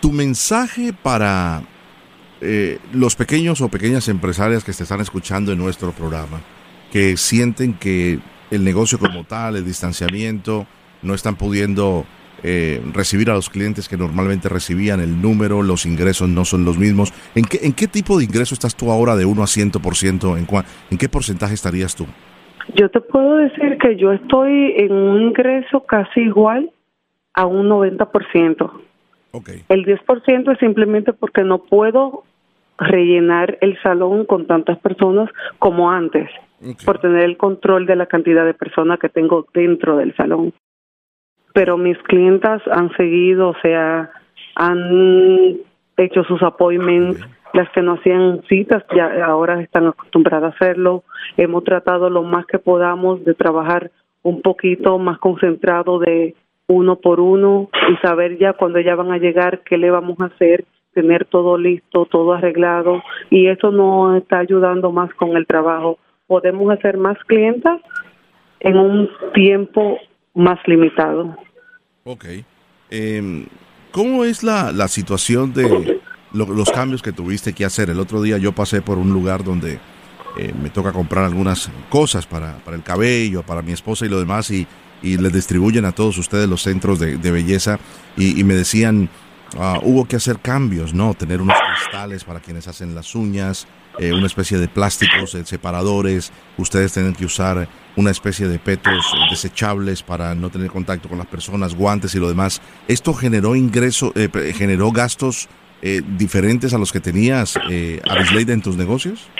[0.00, 1.62] Tu mensaje para
[2.40, 6.40] eh, los pequeños o pequeñas empresarias que te están escuchando en nuestro programa,
[6.92, 8.18] que sienten que
[8.50, 10.66] el negocio como tal, el distanciamiento,
[11.02, 12.04] no están pudiendo
[12.42, 16.78] eh, recibir a los clientes que normalmente recibían, el número, los ingresos no son los
[16.78, 17.12] mismos.
[17.34, 20.38] ¿En qué, en qué tipo de ingreso estás tú ahora de 1 a 100%?
[20.38, 20.46] ¿En,
[20.90, 22.06] ¿En qué porcentaje estarías tú?
[22.74, 26.70] Yo te puedo decir que yo estoy en un ingreso casi igual
[27.34, 28.70] a un 90%.
[29.32, 29.62] Okay.
[29.68, 32.24] El 10% es simplemente porque no puedo
[32.78, 36.28] rellenar el salón con tantas personas como antes
[36.84, 40.52] por tener el control de la cantidad de personas que tengo dentro del salón.
[41.52, 44.10] Pero mis clientas han seguido, o sea,
[44.54, 45.58] han
[45.96, 47.20] hecho sus appointments,
[47.52, 51.02] las que no hacían citas ya ahora están acostumbradas a hacerlo.
[51.36, 53.90] Hemos tratado lo más que podamos de trabajar
[54.22, 56.34] un poquito más concentrado de
[56.68, 60.26] uno por uno y saber ya cuando ya van a llegar qué le vamos a
[60.26, 63.02] hacer, tener todo listo, todo arreglado.
[63.30, 65.98] Y eso nos está ayudando más con el trabajo.
[66.26, 67.80] Podemos hacer más clientas
[68.60, 69.98] en un tiempo
[70.34, 71.36] más limitado.
[72.04, 72.24] Ok.
[72.90, 73.46] Em,
[73.92, 76.00] ¿Cómo es la, la situación de
[76.32, 77.90] los cambios que tuviste que hacer?
[77.90, 79.80] El otro día yo pasé por un lugar donde
[80.36, 84.20] eh, me toca comprar algunas cosas para, para, el cabello, para mi esposa y lo
[84.20, 84.66] demás, y,
[85.02, 87.78] y les distribuyen a todos ustedes los centros de, belleza,
[88.16, 89.08] y, me decían,
[89.58, 91.14] ah, hubo que hacer cambios, ¿no?
[91.14, 93.66] Tener unos cristales para quienes hacen las uñas,
[93.98, 97.68] eh, una especie de plásticos, eh, separadores, ustedes tienen que usar
[98.00, 102.28] una especie de petos desechables para no tener contacto con las personas, guantes y lo
[102.28, 102.60] demás.
[102.88, 105.48] ¿Esto generó ingreso, eh, generó gastos
[105.82, 109.30] diferentes a los que tenías, eh, Arisleida, en tus negocios?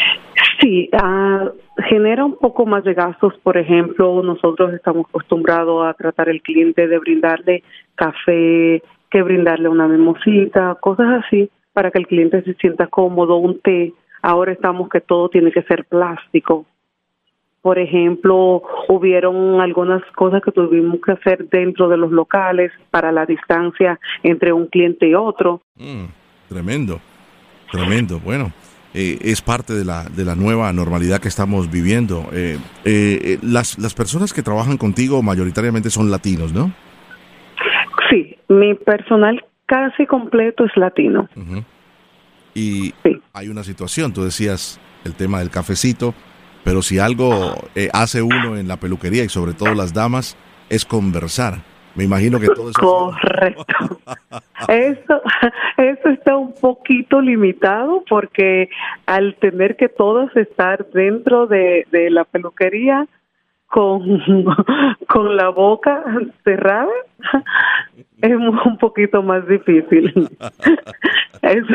[0.61, 1.51] Sí, ah,
[1.89, 3.35] genera un poco más de gastos.
[3.43, 7.63] Por ejemplo, nosotros estamos acostumbrados a tratar al cliente de brindarle
[7.95, 13.61] café, que brindarle una mimosita, cosas así, para que el cliente se sienta cómodo, un
[13.61, 13.93] té.
[14.23, 16.67] Ahora estamos que todo tiene que ser plástico.
[17.63, 23.27] Por ejemplo, hubieron algunas cosas que tuvimos que hacer dentro de los locales para la
[23.27, 25.61] distancia entre un cliente y otro.
[25.77, 26.07] Mm,
[26.49, 27.01] tremendo,
[27.71, 28.19] tremendo.
[28.19, 28.51] Bueno,
[28.95, 32.29] eh, es parte de la, de la nueva normalidad que estamos viviendo.
[32.33, 36.73] Eh, eh, las, las personas que trabajan contigo mayoritariamente son latinos, ¿no?
[38.09, 41.29] Sí, mi personal casi completo es latino.
[42.55, 42.93] Y
[43.33, 46.15] hay una situación, tú decías el tema del cafecito,
[46.65, 47.55] pero si algo
[47.93, 50.37] hace uno en la peluquería y sobre todo las damas
[50.69, 51.59] es conversar.
[51.95, 52.81] Me imagino que todo eso.
[52.81, 54.01] Correcto.
[54.69, 55.23] eso,
[55.77, 58.71] eso está un poquito limitado porque
[59.07, 63.07] al tener que todos estar dentro de, de la peluquería
[63.67, 64.03] con,
[65.09, 66.05] con la boca
[66.45, 66.89] cerrada,
[68.23, 70.29] es un poquito más difícil.
[71.43, 71.75] Eso,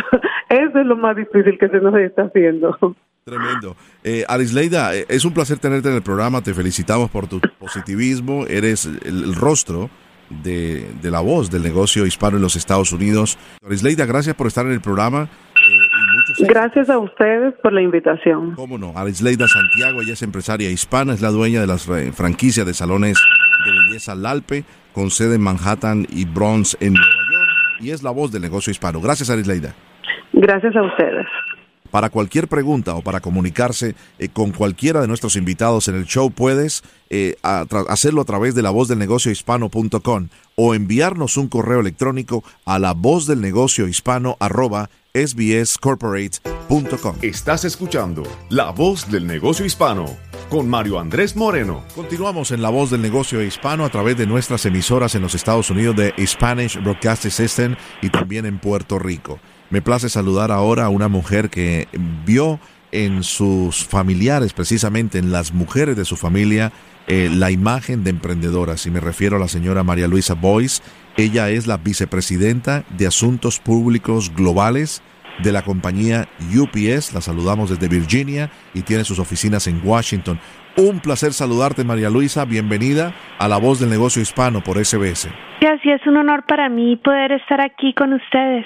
[0.49, 2.78] eso es lo más difícil que se nos está haciendo.
[3.23, 3.75] Tremendo.
[4.04, 6.41] Eh, Arisleida, eh, es un placer tenerte en el programa.
[6.41, 8.45] Te felicitamos por tu positivismo.
[8.47, 9.89] Eres el rostro
[10.30, 13.38] de, la voz del negocio hispano en los Estados Unidos.
[13.65, 15.30] Arisleida, gracias por estar en el programa.
[15.56, 18.54] Eh, gracias a ustedes por la invitación.
[18.56, 22.73] Cómo no, Arisleida Santiago, ella es empresaria hispana, es la dueña de las franquicias de
[22.73, 23.17] salones
[23.65, 26.95] de belleza Lalpe, con sede en Manhattan y Bronx en
[27.79, 29.01] y es la voz del negocio hispano.
[29.01, 29.73] Gracias, Arisleida.
[30.33, 31.27] Gracias a ustedes.
[31.95, 36.29] Para cualquier pregunta o para comunicarse eh, con cualquiera de nuestros invitados en el show,
[36.29, 41.79] puedes eh, hacerlo a través de la voz del negocio hispano.com o enviarnos un correo
[41.79, 47.15] electrónico a la voz del negocio hispano arroba sbscorporate.com.
[47.21, 50.05] Estás escuchando La Voz del Negocio Hispano
[50.49, 51.86] con Mario Andrés Moreno.
[51.95, 55.69] Continuamos en La Voz del Negocio Hispano a través de nuestras emisoras en los Estados
[55.69, 59.39] Unidos de Spanish Broadcasting System y también en Puerto Rico.
[59.69, 61.88] Me place saludar ahora a una mujer que
[62.25, 62.60] vio
[62.91, 66.71] en sus familiares, precisamente en las mujeres de su familia,
[67.08, 68.86] eh, la imagen de emprendedoras.
[68.86, 70.82] Y me refiero a la señora María Luisa Boyce.
[71.17, 75.01] Ella es la vicepresidenta de Asuntos Públicos Globales
[75.43, 77.13] de la compañía UPS.
[77.13, 80.39] La saludamos desde Virginia y tiene sus oficinas en Washington.
[80.77, 82.43] Un placer saludarte, María Luisa.
[82.43, 85.29] Bienvenida a La Voz del Negocio Hispano por SBS.
[85.61, 88.65] Gracias, es un honor para mí poder estar aquí con ustedes.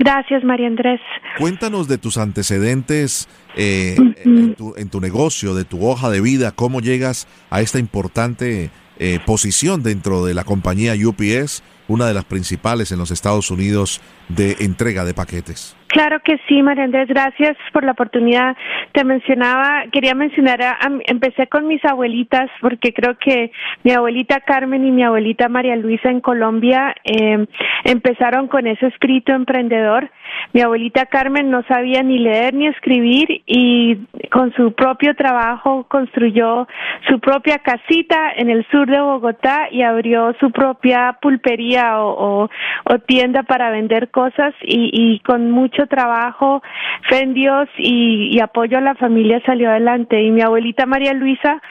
[0.00, 1.00] Gracias, María Andrés.
[1.38, 4.56] Cuéntanos de tus antecedentes eh, en,
[4.90, 10.24] tu, negocio, de tu hoja de vida, cómo llegas a esta importante eh, posición dentro
[10.24, 15.14] de la compañía UPS, una de las principales en los Estados Unidos de entrega de
[15.14, 15.76] paquetes.
[15.94, 18.56] Claro que sí, María Andrés, gracias por la oportunidad.
[18.90, 20.58] Te mencionaba, quería mencionar,
[21.06, 23.52] empecé con mis abuelitas porque creo que
[23.84, 27.46] mi abuelita Carmen y mi abuelita María Luisa en Colombia eh,
[27.84, 30.10] empezaron con ese escrito emprendedor.
[30.52, 33.96] Mi abuelita Carmen no sabía ni leer ni escribir y
[34.32, 36.66] con su propio trabajo construyó
[37.08, 42.50] su propia casita en el sur de Bogotá y abrió su propia pulpería o,
[42.84, 46.62] o tienda para vender cosas y, y con mucho trabajo,
[47.08, 50.22] fe en Dios y, apoyo a la familia salió adelante.
[50.22, 51.62] Y mi abuelita María Luisa,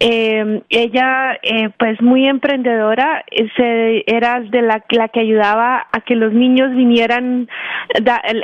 [0.00, 3.24] eh, ella eh, pues muy emprendedora,
[3.56, 7.48] se, era de la, la que ayudaba a que los niños vinieran,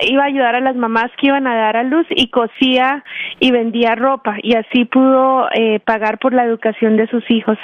[0.08, 3.04] iba a ayudar a las mamás que iban a dar a luz y cosía
[3.38, 7.58] y vendía ropa y así pudo eh, pagar por la educación de sus hijos.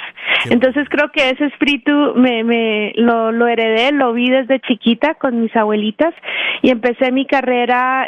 [0.49, 5.41] Entonces creo que ese espíritu me, me lo, lo heredé, lo vi desde chiquita con
[5.41, 6.13] mis abuelitas
[6.61, 7.46] y empecé mi carrera,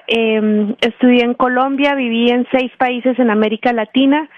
[0.08, 4.30] eh, estudié en Colombia, viví en seis países en América Latina,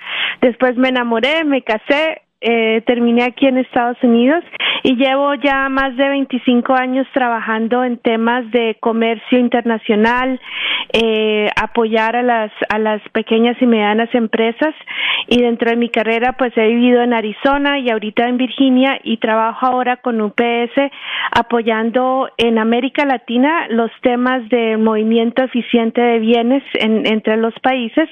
[0.42, 4.44] después me enamoré, me casé, eh, terminé aquí en Estados Unidos
[4.84, 10.40] y llevo ya más de 25 años trabajando en temas de comercio internacional,
[10.94, 14.74] eh, apoyar a las, a las pequeñas y medianas empresas.
[15.28, 19.18] Y dentro de mi carrera pues he vivido en Arizona y ahorita en Virginia y
[19.18, 20.92] trabajo ahora con UPS
[21.32, 28.10] apoyando en América Latina los temas de movimiento eficiente de bienes en, entre los países.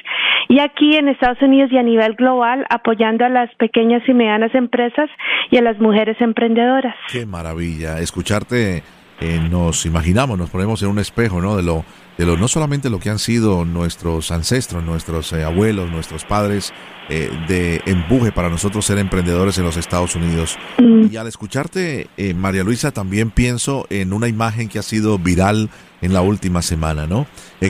[0.48, 4.54] Y aquí en Estados Unidos y a nivel global apoyando a las pequeñas y medianas
[4.54, 5.10] empresas
[5.50, 6.96] y a las mujeres emprendedoras.
[7.10, 8.00] Qué maravilla.
[8.00, 8.84] Escucharte,
[9.22, 11.58] eh, nos imaginamos, nos ponemos en un espejo, ¿no?
[11.58, 11.84] De lo,
[12.18, 16.74] de lo, no solamente lo que han sido nuestros ancestros, nuestros eh, abuelos, nuestros padres,
[17.10, 20.58] eh, de empuje para nosotros ser emprendedores en los Estados Unidos.
[20.78, 21.08] Mm.
[21.12, 25.70] Y al escucharte, María Luisa, también pienso en una imagen que ha sido viral
[26.02, 27.26] en la última semana, ¿no?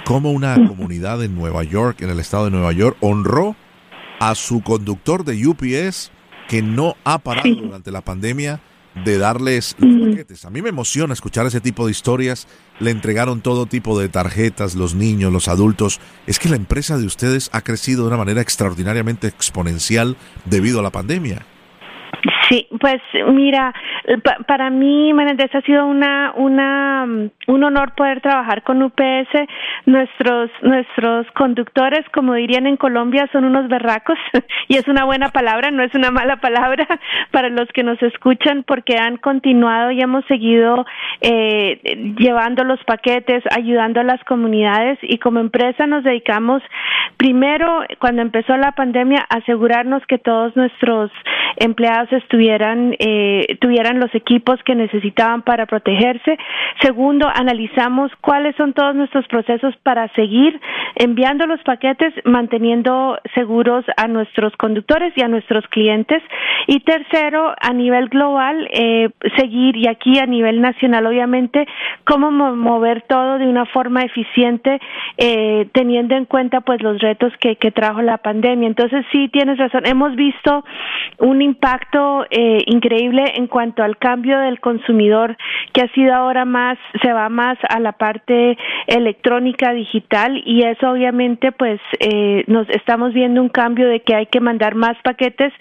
[0.05, 0.67] como una mm.
[0.67, 3.55] comunidad en Nueva York, en el estado de Nueva York, honró
[4.19, 6.11] a su conductor de UPS
[6.49, 8.59] que no ha parado durante la pandemia
[9.05, 10.45] de darles los paquetes.
[10.45, 12.47] A mí me emociona escuchar ese tipo de historias.
[12.79, 16.01] Le entregaron todo tipo de tarjetas, los niños, los adultos.
[16.25, 20.83] Es que la empresa de ustedes ha crecido de una manera extraordinariamente exponencial debido a
[20.83, 21.45] la pandemia.
[22.49, 23.73] Sí, pues mira,
[24.47, 29.47] para mí, Menéndez, ha sido una, una, mm, un honor poder trabajar con UPS.
[29.85, 34.17] Nuestros, nuestros conductores, como dirían en Colombia, son unos berracos
[34.67, 36.87] y es una buena palabra, no es una mala palabra
[37.31, 40.85] para los que nos escuchan porque han continuado y hemos seguido
[41.21, 46.61] eh, llevando los paquetes, ayudando a las comunidades y como empresa nos dedicamos
[47.17, 51.11] primero, cuando empezó la pandemia, a asegurarnos que todos nuestros
[51.59, 56.37] empleados estuvieran, eh, tuvieran los equipos que necesitaban para protegerse.
[56.81, 60.59] Segundo, analizamos cuáles son todos nuestros procesos para seguir
[60.95, 66.23] enviando los paquetes, manteniendo seguros a nuestros conductores y a nuestros clientes.
[66.67, 71.67] Y tercero, a nivel global, eh, seguir, y aquí a nivel nacional, obviamente,
[72.05, 74.79] cómo mover todo de una forma eficiente,
[75.17, 78.67] eh, teniendo en cuenta pues los retos que, que trajo la pandemia.
[78.67, 79.85] Entonces, sí, tienes razón.
[79.85, 80.63] Hemos visto
[81.19, 85.37] un impacto eh, increíble en cuanto al cambio del consumidor
[85.73, 90.89] que ha sido ahora más se va más a la parte electrónica digital y eso
[90.89, 95.53] obviamente pues eh, nos estamos viendo un cambio de que hay que mandar más paquetes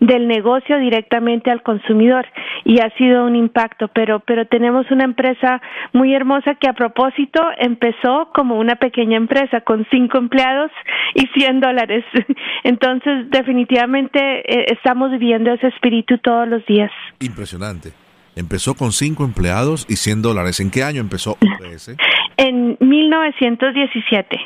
[0.00, 2.26] del negocio directamente al consumidor
[2.64, 3.88] y ha sido un impacto.
[3.88, 5.60] Pero pero tenemos una empresa
[5.92, 10.70] muy hermosa que a propósito empezó como una pequeña empresa con cinco empleados
[11.14, 12.04] y 100 dólares.
[12.64, 17.92] Entonces definitivamente eh, estamos viviendo ese espíritu todos los días impresionante
[18.36, 20.60] Empezó con cinco empleados y 100 dólares.
[20.60, 21.96] ¿En qué año empezó UPS?
[22.38, 24.40] En 1917.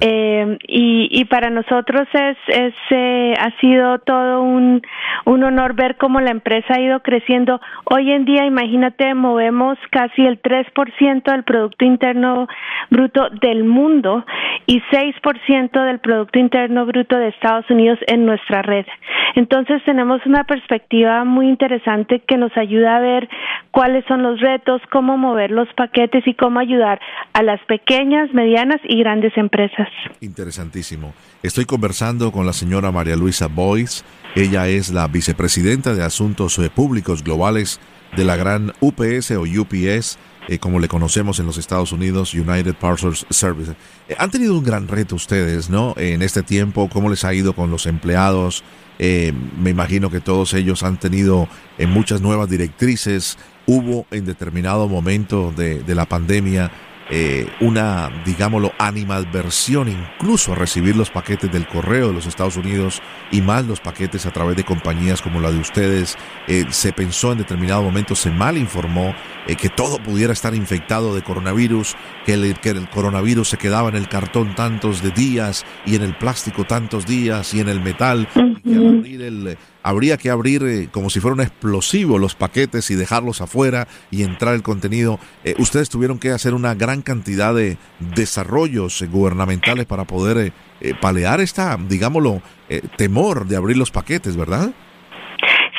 [0.00, 4.80] Eh, y, y para nosotros es, es eh, ha sido todo un,
[5.24, 7.60] un honor ver cómo la empresa ha ido creciendo.
[7.84, 12.46] Hoy en día, imagínate, movemos casi el 3% del Producto Interno
[12.90, 14.24] Bruto del mundo
[14.66, 18.86] y 6% del Producto Interno Bruto de Estados Unidos en nuestra red.
[19.34, 23.28] Entonces tenemos una perspectiva muy interesante que nos ayuda a ver
[23.70, 27.00] cuáles son los retos, cómo mover los paquetes y cómo ayudar
[27.32, 29.88] a las pequeñas, medianas y grandes empresas.
[30.20, 31.14] Interesantísimo.
[31.42, 34.04] Estoy conversando con la señora María Luisa Boyce.
[34.34, 37.80] Ella es la vicepresidenta de Asuntos eh, Públicos Globales
[38.16, 40.18] de la gran UPS o UPS,
[40.48, 43.72] eh, como le conocemos en los Estados Unidos, United Parcels Service.
[44.08, 45.94] Eh, han tenido un gran reto ustedes, ¿no?
[45.96, 48.62] En este tiempo, ¿cómo les ha ido con los empleados?
[49.58, 51.48] me imagino que todos ellos han tenido
[51.88, 53.36] muchas nuevas directrices.
[53.66, 56.70] Hubo en determinado momento de la pandemia
[57.14, 63.02] eh, una, digámoslo, animadversión incluso a recibir los paquetes del correo de los Estados Unidos
[63.30, 66.16] y más los paquetes a través de compañías como la de ustedes.
[66.48, 69.14] Eh, se pensó en determinado momento, se mal informó
[69.46, 73.88] eh, que todo pudiera estar infectado de coronavirus, que el, que el coronavirus se quedaba
[73.88, 77.80] en el cartón tantos de días y en el plástico tantos días y en el
[77.80, 78.28] metal.
[78.64, 83.88] el, habría que abrir eh, como si fuera un explosivo los paquetes y dejarlos afuera
[84.12, 85.18] y entrar el contenido.
[85.42, 90.52] Eh, ustedes tuvieron que hacer una gran cantidad de desarrollos gubernamentales para poder
[91.00, 92.42] palear esta, digámoslo,
[92.96, 94.72] temor de abrir los paquetes, ¿verdad?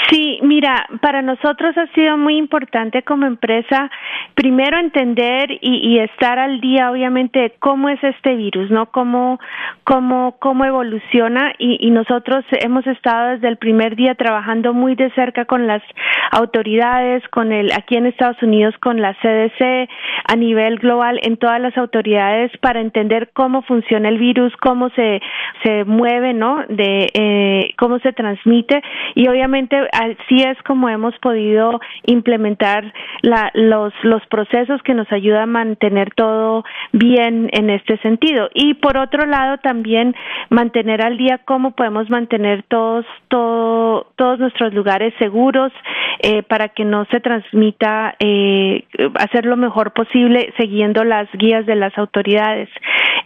[0.10, 3.90] Sí, mira, para nosotros ha sido muy importante como empresa
[4.36, 8.88] primero entender y, estar al día, obviamente, de cómo es este virus, ¿no?
[8.88, 9.40] Cómo,
[9.84, 15.46] cómo, cómo evoluciona y, nosotros hemos estado desde el primer día trabajando muy de cerca
[15.46, 15.84] con las
[16.32, 19.88] autoridades, con el, aquí en Estados Unidos, con la CDC,
[20.26, 25.22] a nivel global, en todas las autoridades para entender cómo funciona el virus, cómo se,
[25.64, 26.64] se mueve, ¿no?
[26.68, 28.82] De eh, cómo se transmite
[29.14, 35.46] y obviamente así es como hemos podido implementar los, los procesos que nos ayudan a
[35.46, 38.50] mantener todo bien en este sentido.
[38.54, 40.16] Y por otro lado, también
[40.50, 45.72] mantener al día cómo podemos mantener todos, todo, todos nuestros lugares seguros
[46.20, 48.86] eh, para que no se transmita, eh,
[49.16, 52.70] hacer lo mejor posible siguiendo las guías de las autoridades.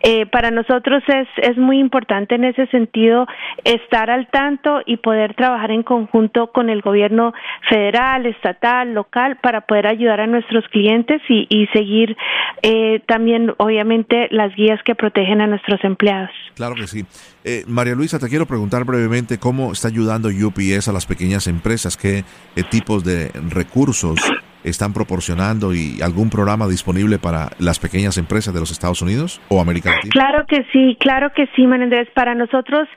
[0.04, 3.28] Eh, para nosotros es, es muy importante en ese sentido
[3.64, 7.36] estar al tanto y poder trabajar en conjunto con el gobierno
[7.70, 12.18] federal, estatal, local, para poder ayudar a nuestros clientes y, y seguir
[12.64, 16.32] eh, también, obviamente, las guías que protegen a nuestros empleados.
[16.56, 17.06] Claro que sí.
[17.44, 21.96] Eh, María Luisa, te quiero preguntar brevemente cómo está ayudando UPS a las pequeñas empresas,
[21.96, 22.24] qué
[22.72, 24.20] tipos de recursos
[24.64, 29.62] están proporcionando y algún programa disponible para las pequeñas empresas de los Estados Unidos o
[29.62, 30.12] América Latina?
[30.12, 32.08] Claro que sí, claro que sí, Menendez.
[32.14, 32.88] Para nosotros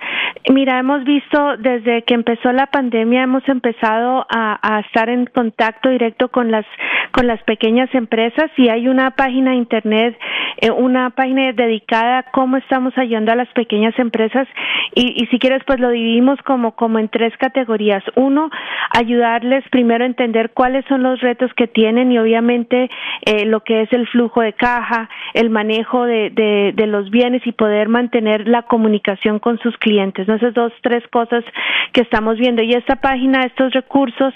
[0.48, 6.28] Mira, hemos visto desde que empezó la pandemia, hemos empezado a, estar en contacto directo
[6.28, 6.64] con las
[7.12, 10.16] con las pequeñas empresas y hay una página de internet,
[10.58, 14.46] eh, una página dedicada a cómo estamos ayudando a las pequeñas empresas
[14.94, 18.02] y, si quieres pues lo dividimos como como en tres categorías.
[18.14, 18.50] Uno,
[18.94, 22.90] ayudarles primero a entender cuáles son los retos que tienen y obviamente
[23.22, 27.52] eh, lo que es el flujo de caja, el manejo de, de, los bienes y
[27.52, 30.26] poder mantener la comunicación con sus clientes.
[30.26, 30.34] ¿no?
[30.34, 31.44] Esas dos, tres cosas
[31.92, 32.62] que estamos viendo.
[32.62, 34.34] Y esta página, estos recursos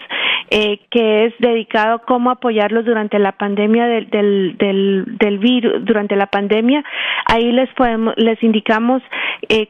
[0.51, 6.17] eh, que es dedicado a cómo apoyarlos durante la pandemia del, del, del, virus, durante
[6.17, 6.85] la pandemia,
[7.27, 9.03] ahí les podemos, les indicamos
[9.49, 9.69] eh,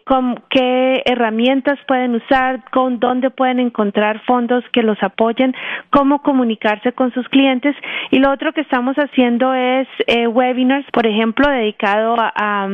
[0.51, 5.55] qué herramientas pueden usar, con dónde pueden encontrar fondos que los apoyen,
[5.91, 7.75] cómo comunicarse con sus clientes.
[8.13, 12.69] Y lo otro que estamos haciendo es eh, webinars, por ejemplo, dedicado a, a,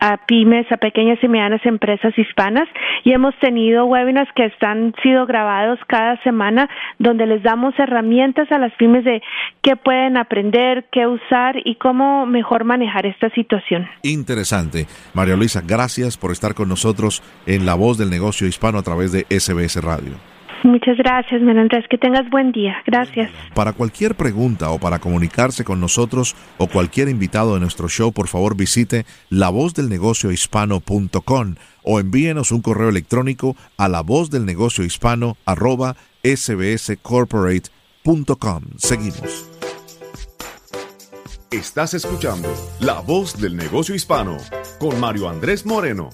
[0.00, 2.68] a pymes, a pequeñas y medianas empresas hispanas
[3.02, 6.68] y hemos tenido webinars que están sido grabados cada semana
[7.00, 9.20] donde les damos herramientas a las pymes de
[9.62, 13.88] qué pueden aprender, qué usar y cómo mejor manejar esta situación.
[14.02, 14.86] Interesante.
[15.12, 19.10] María Luisa, gracias por estar con nosotros en La Voz del Negocio Hispano a través
[19.10, 20.33] de SBS Radio.
[20.64, 21.84] Muchas gracias, Andrés.
[21.90, 22.76] Que tengas buen día.
[22.86, 23.30] Gracias.
[23.54, 28.28] Para cualquier pregunta o para comunicarse con nosotros o cualquier invitado de nuestro show, por
[28.28, 35.96] favor visite lavozdelnegociohispano.com o envíenos un correo electrónico a la voz del negocio hispano arroba
[36.24, 38.62] sbscorporate.com.
[38.78, 39.63] Seguimos.
[41.54, 42.48] Estás escuchando
[42.80, 44.38] La Voz del Negocio Hispano
[44.80, 46.10] con Mario Andrés Moreno.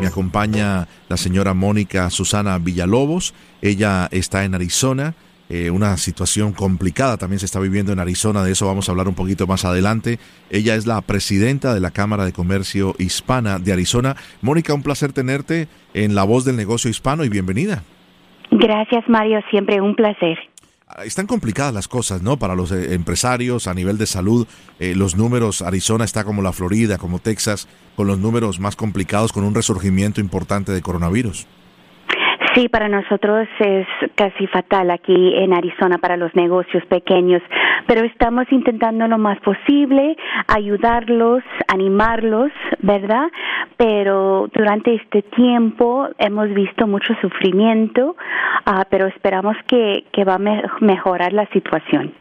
[0.00, 3.34] Me acompaña la señora Mónica Susana Villalobos.
[3.60, 5.16] Ella está en Arizona
[5.48, 9.06] eh, una situación complicada también se está viviendo en Arizona, de eso vamos a hablar
[9.06, 10.18] un poquito más adelante.
[10.50, 14.16] Ella es la presidenta de la Cámara de Comercio Hispana de Arizona.
[14.42, 17.84] Mónica, un placer tenerte en La Voz del Negocio Hispano y bienvenida.
[18.50, 20.36] Gracias, Mario, siempre un placer.
[21.04, 22.38] Están complicadas las cosas, ¿no?
[22.38, 24.46] Para los eh, empresarios a nivel de salud,
[24.78, 27.66] eh, los números, Arizona está como la Florida, como Texas,
[27.96, 31.48] con los números más complicados, con un resurgimiento importante de coronavirus.
[32.56, 37.42] Sí, para nosotros es casi fatal aquí en Arizona para los negocios pequeños,
[37.86, 42.50] pero estamos intentando lo más posible ayudarlos, animarlos,
[42.80, 43.26] ¿verdad?
[43.76, 48.16] Pero durante este tiempo hemos visto mucho sufrimiento,
[48.64, 52.14] ah, pero esperamos que, que va a mejorar la situación.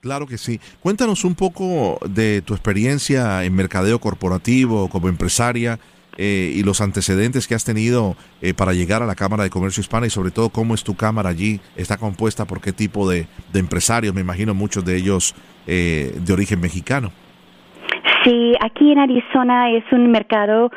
[0.00, 0.58] Claro que sí.
[0.80, 5.78] Cuéntanos un poco de tu experiencia en mercadeo corporativo como empresaria
[6.18, 9.80] eh, y los antecedentes que has tenido eh, para llegar a la Cámara de Comercio
[9.80, 13.26] Hispana y sobre todo cómo es tu Cámara allí, está compuesta por qué tipo de,
[13.54, 15.34] empresarios, me imagino muchos de ellos
[15.66, 17.12] eh, de origen mexicano.
[18.24, 20.70] Sí, aquí en Arizona es un mercado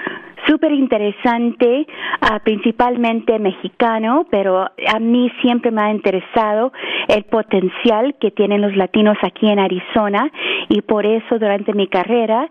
[0.48, 1.86] súper interesante,
[2.22, 6.72] uh, principalmente mexicano, pero a mí siempre me ha interesado
[7.08, 10.32] el potencial que tienen los latinos aquí en Arizona
[10.70, 12.50] y por eso durante mi carrera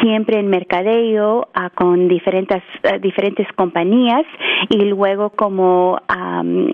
[0.00, 4.24] siempre en mercadeo uh, con diferentes uh, diferentes compañías
[4.70, 6.70] y luego como um,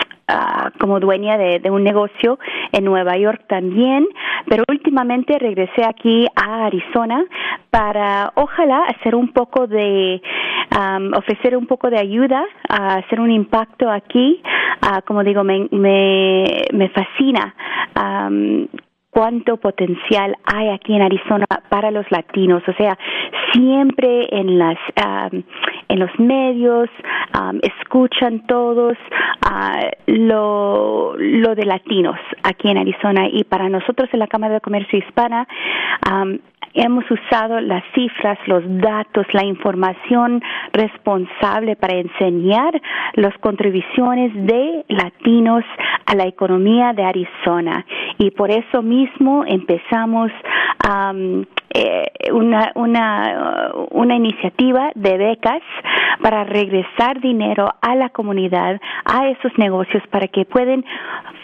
[0.79, 2.39] como dueña de, un negocio
[2.73, 4.07] en Nueva York también,
[4.49, 7.25] pero últimamente regresé aquí a Arizona
[7.71, 10.23] para ojalá hacer un poco de,
[11.16, 14.43] ofrecer un poco de ayuda, a hacer un impacto aquí.
[15.07, 17.55] como digo, me, me, me fascina
[19.11, 22.62] cuánto potencial hay aquí en Arizona para los latinos.
[22.66, 22.97] O sea,
[23.53, 24.79] siempre en las
[25.89, 26.89] en los medios
[27.62, 28.97] escuchan todos
[29.45, 34.61] uh, lo, lo de latinos aquí en Arizona y para nosotros en la Cámara de
[34.61, 35.47] Comercio Hispana
[36.75, 40.43] hemos usado las cifras, los datos, la información
[40.73, 42.81] responsable para enseñar
[43.14, 45.64] las contribuciones de latinos
[46.07, 47.85] a la economía de Arizona.
[48.18, 50.31] Y por eso mismo empezamos
[51.73, 55.62] eh, una, una, una iniciativa de becas
[56.21, 60.85] para regresar dinero a la comunidad, a esos negocios, para que puedan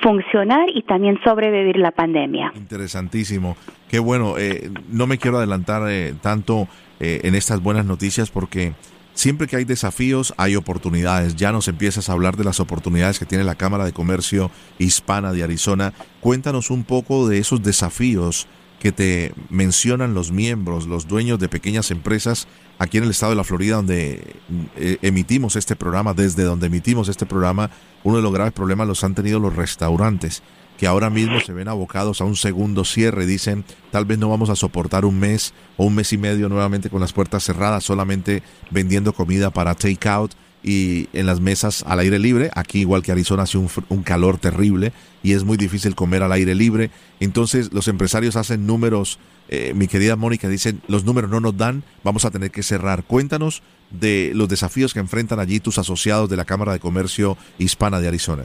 [0.02, 2.52] funcionar y también sobrevivir la pandemia.
[2.56, 3.56] Interesantísimo.
[3.88, 4.36] Qué bueno.
[4.38, 6.68] Eh, no me quiero adelantar eh, tanto
[6.98, 8.72] en estas buenas noticias porque
[9.12, 11.36] siempre que hay desafíos hay oportunidades.
[11.36, 15.32] Ya nos empiezas a hablar de las oportunidades que tiene la Cámara de Comercio Hispana
[15.32, 15.92] de Arizona.
[16.20, 18.46] Cuéntanos un poco de esos desafíos
[18.86, 22.46] que te mencionan los miembros, los dueños de pequeñas empresas
[22.78, 24.36] aquí en el estado de la Florida, donde
[24.76, 27.68] eh, emitimos este programa, desde donde emitimos este programa,
[28.04, 30.44] uno de los graves problemas los han tenido los restaurantes,
[30.78, 33.26] que ahora mismo se ven abocados a un segundo cierre.
[33.26, 36.88] Dicen, tal vez no vamos a soportar un mes o un mes y medio nuevamente
[36.88, 40.30] con las puertas cerradas, solamente vendiendo comida para take out
[40.62, 42.50] y en las mesas al aire libre.
[42.54, 44.92] Aquí, igual que Arizona, hace un, un, calor terrible
[45.22, 46.90] y es muy difícil comer al aire libre.
[47.20, 49.18] Entonces, los empresarios hacen números.
[49.48, 53.04] Eh, mi querida Mónica, dicen: los números no nos dan, vamos a tener que cerrar.
[53.04, 58.00] Cuéntanos de los desafíos que enfrentan allí tus asociados de la Cámara de Comercio Hispana
[58.00, 58.44] de Arizona.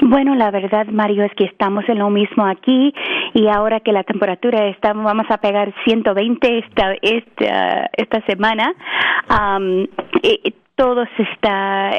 [0.00, 2.92] Bueno, la verdad, Mario, es que estamos en lo mismo aquí
[3.34, 8.74] y ahora que la temperatura está, vamos a pegar 120 esta esta esta semana.
[9.30, 9.86] Um,
[10.82, 11.92] todos está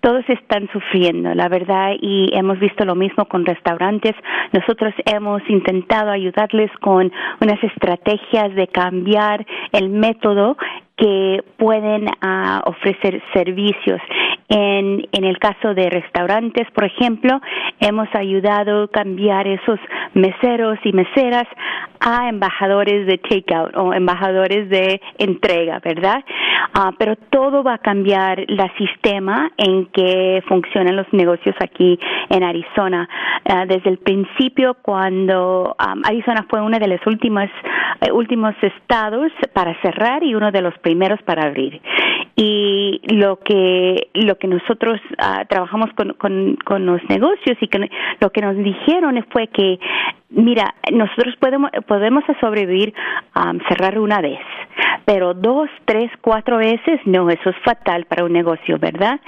[0.00, 4.14] todos están sufriendo la verdad y hemos visto lo mismo con restaurantes.
[4.52, 7.10] Nosotros hemos intentado ayudarles con
[7.40, 10.56] unas estrategias de cambiar el método
[11.02, 14.00] que pueden uh, ofrecer servicios.
[14.48, 17.40] En, en el caso de restaurantes, por ejemplo,
[17.80, 19.80] hemos ayudado a cambiar esos
[20.14, 21.48] meseros y meseras
[21.98, 26.22] a embajadores de takeout o embajadores de entrega, ¿verdad?
[26.76, 31.98] Uh, pero todo va a cambiar el sistema en que funcionan los negocios aquí
[32.28, 33.08] en Arizona.
[33.48, 35.74] Uh, desde el principio, cuando
[36.04, 37.48] Arizona fue uno de los últimos,
[38.06, 40.91] uh, últimos estados para cerrar y uno de los primeros
[41.24, 41.80] para abrir.
[42.34, 47.90] Y lo que, lo que nosotros uh, trabajamos con, con, los negocios y que
[48.20, 49.78] lo que nos dijeron fue que,
[50.30, 52.94] mira, nosotros podemos, podemos sobrevivir
[53.36, 54.40] um, cerrar una vez,
[55.04, 59.20] pero dos, tres, cuatro veces, no, eso es fatal para un negocio, ¿verdad?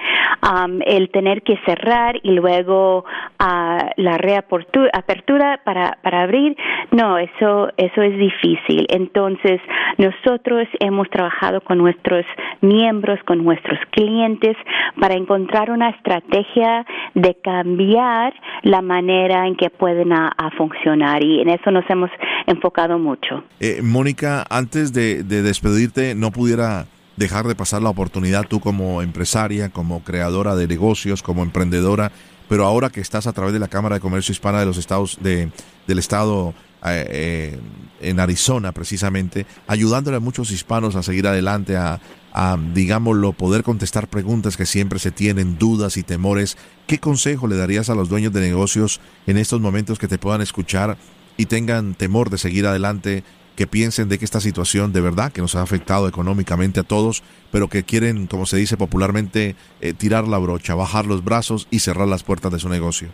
[0.42, 3.04] Um, el tener que cerrar y luego
[3.38, 6.56] uh, la reapertura para, para abrir,
[6.94, 8.86] no, eso, eso es difícil.
[8.88, 9.60] Entonces,
[9.98, 12.24] nosotros hemos trabajado con nuestros
[12.60, 14.56] miembros, con nuestros clientes,
[15.00, 18.32] para encontrar una estrategia de cambiar
[18.62, 20.12] la manera en que pueden
[20.56, 22.10] funcionar y en eso nos hemos
[22.46, 23.42] enfocado mucho.
[23.60, 26.86] Eh, Mónica, antes de, de despedirte, no pudiera
[27.16, 32.12] dejar de pasar la oportunidad tú como empresaria, como creadora de negocios, como emprendedora,
[32.48, 35.18] pero ahora que estás a través de la Cámara de Comercio Hispana de los Estados
[35.20, 35.50] de,
[35.86, 37.58] del Estado eh,
[38.00, 42.00] en Arizona precisamente, ayudándole a muchos hispanos a seguir adelante, a,
[42.32, 46.56] a, digámoslo, poder contestar preguntas que siempre se tienen, dudas y temores.
[46.86, 50.42] ¿Qué consejo le darías a los dueños de negocios en estos momentos que te puedan
[50.42, 50.98] escuchar
[51.36, 53.24] y tengan temor de seguir adelante
[53.56, 57.22] que piensen de que esta situación de verdad que nos ha afectado económicamente a todos,
[57.52, 61.78] pero que quieren, como se dice popularmente, eh, tirar la brocha, bajar los brazos y
[61.78, 63.10] cerrar las puertas de su negocio.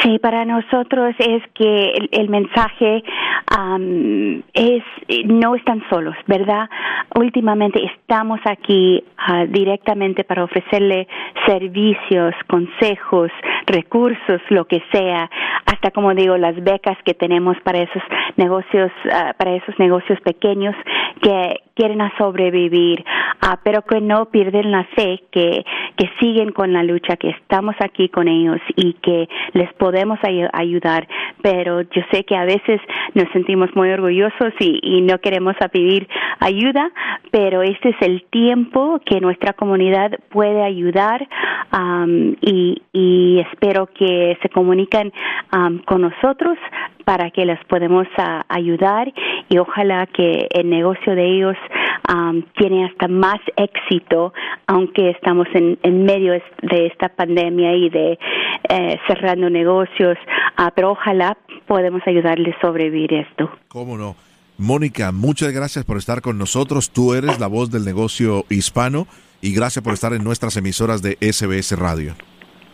[0.00, 3.02] Sí, para nosotros es que el, el mensaje
[3.54, 4.82] um, es
[5.26, 6.70] no están solos, ¿verdad?
[7.14, 11.06] Últimamente estamos aquí uh, directamente para ofrecerle
[11.46, 13.30] servicios, consejos,
[13.66, 15.30] recursos, lo que sea,
[15.66, 18.02] hasta como digo las becas que tenemos para esos
[18.36, 20.74] negocios, uh, para esos negocios pequeños
[21.20, 23.04] que quieren a sobrevivir,
[23.42, 25.64] uh, pero que no pierden la fe, que
[26.02, 30.44] que siguen con la lucha, que estamos aquí con ellos y que les podemos ay
[30.52, 31.06] ayudar,
[31.42, 32.80] pero yo sé que a veces
[33.14, 36.08] nos sentimos muy orgullosos y, y no queremos pedir
[36.40, 36.90] ayuda,
[37.30, 41.28] pero este es el tiempo que nuestra comunidad puede ayudar
[41.72, 42.82] um, y,
[43.52, 45.12] espero que se comuniquen
[45.54, 46.58] um, con nosotros
[47.04, 49.12] para que les podemos uh, ayudar
[49.48, 51.56] y ojalá que el negocio de ellos
[52.12, 54.32] um, tiene hasta más éxito,
[54.66, 58.18] aunque estamos en, en medio de esta pandemia y de
[58.68, 60.16] eh, cerrando negocios,
[60.58, 61.36] uh, pero ojalá
[61.66, 63.50] podemos ayudarles a sobrevivir esto.
[63.68, 64.16] ¿Cómo no?
[64.58, 66.90] Mónica, muchas gracias por estar con nosotros.
[66.90, 69.06] Tú eres la voz del negocio hispano
[69.40, 72.14] y gracias por estar en nuestras emisoras de SBS Radio.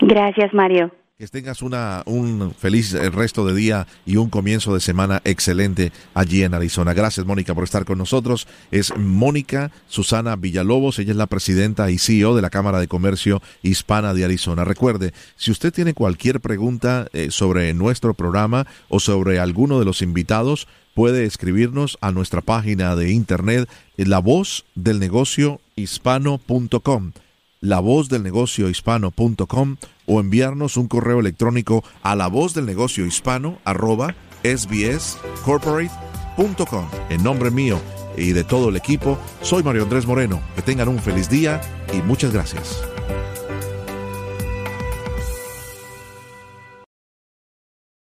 [0.00, 0.92] Gracias, Mario.
[1.18, 6.44] Que tengas una, un feliz resto de día y un comienzo de semana excelente allí
[6.44, 6.94] en Arizona.
[6.94, 8.46] Gracias, Mónica, por estar con nosotros.
[8.70, 11.00] Es Mónica Susana Villalobos.
[11.00, 14.62] Ella es la presidenta y CEO de la Cámara de Comercio Hispana de Arizona.
[14.62, 20.02] Recuerde, si usted tiene cualquier pregunta eh, sobre nuestro programa o sobre alguno de los
[20.02, 27.10] invitados, puede escribirnos a nuestra página de internet la voz del negocio hispano.com
[27.60, 29.78] la voz del negocio hispano.com
[30.08, 36.88] o enviarnos un correo electrónico a la voz del negocio hispano arroba sbscorporate.com.
[37.10, 37.78] En nombre mío
[38.16, 40.40] y de todo el equipo, soy Mario Andrés Moreno.
[40.56, 41.60] Que tengan un feliz día
[41.92, 42.82] y muchas gracias.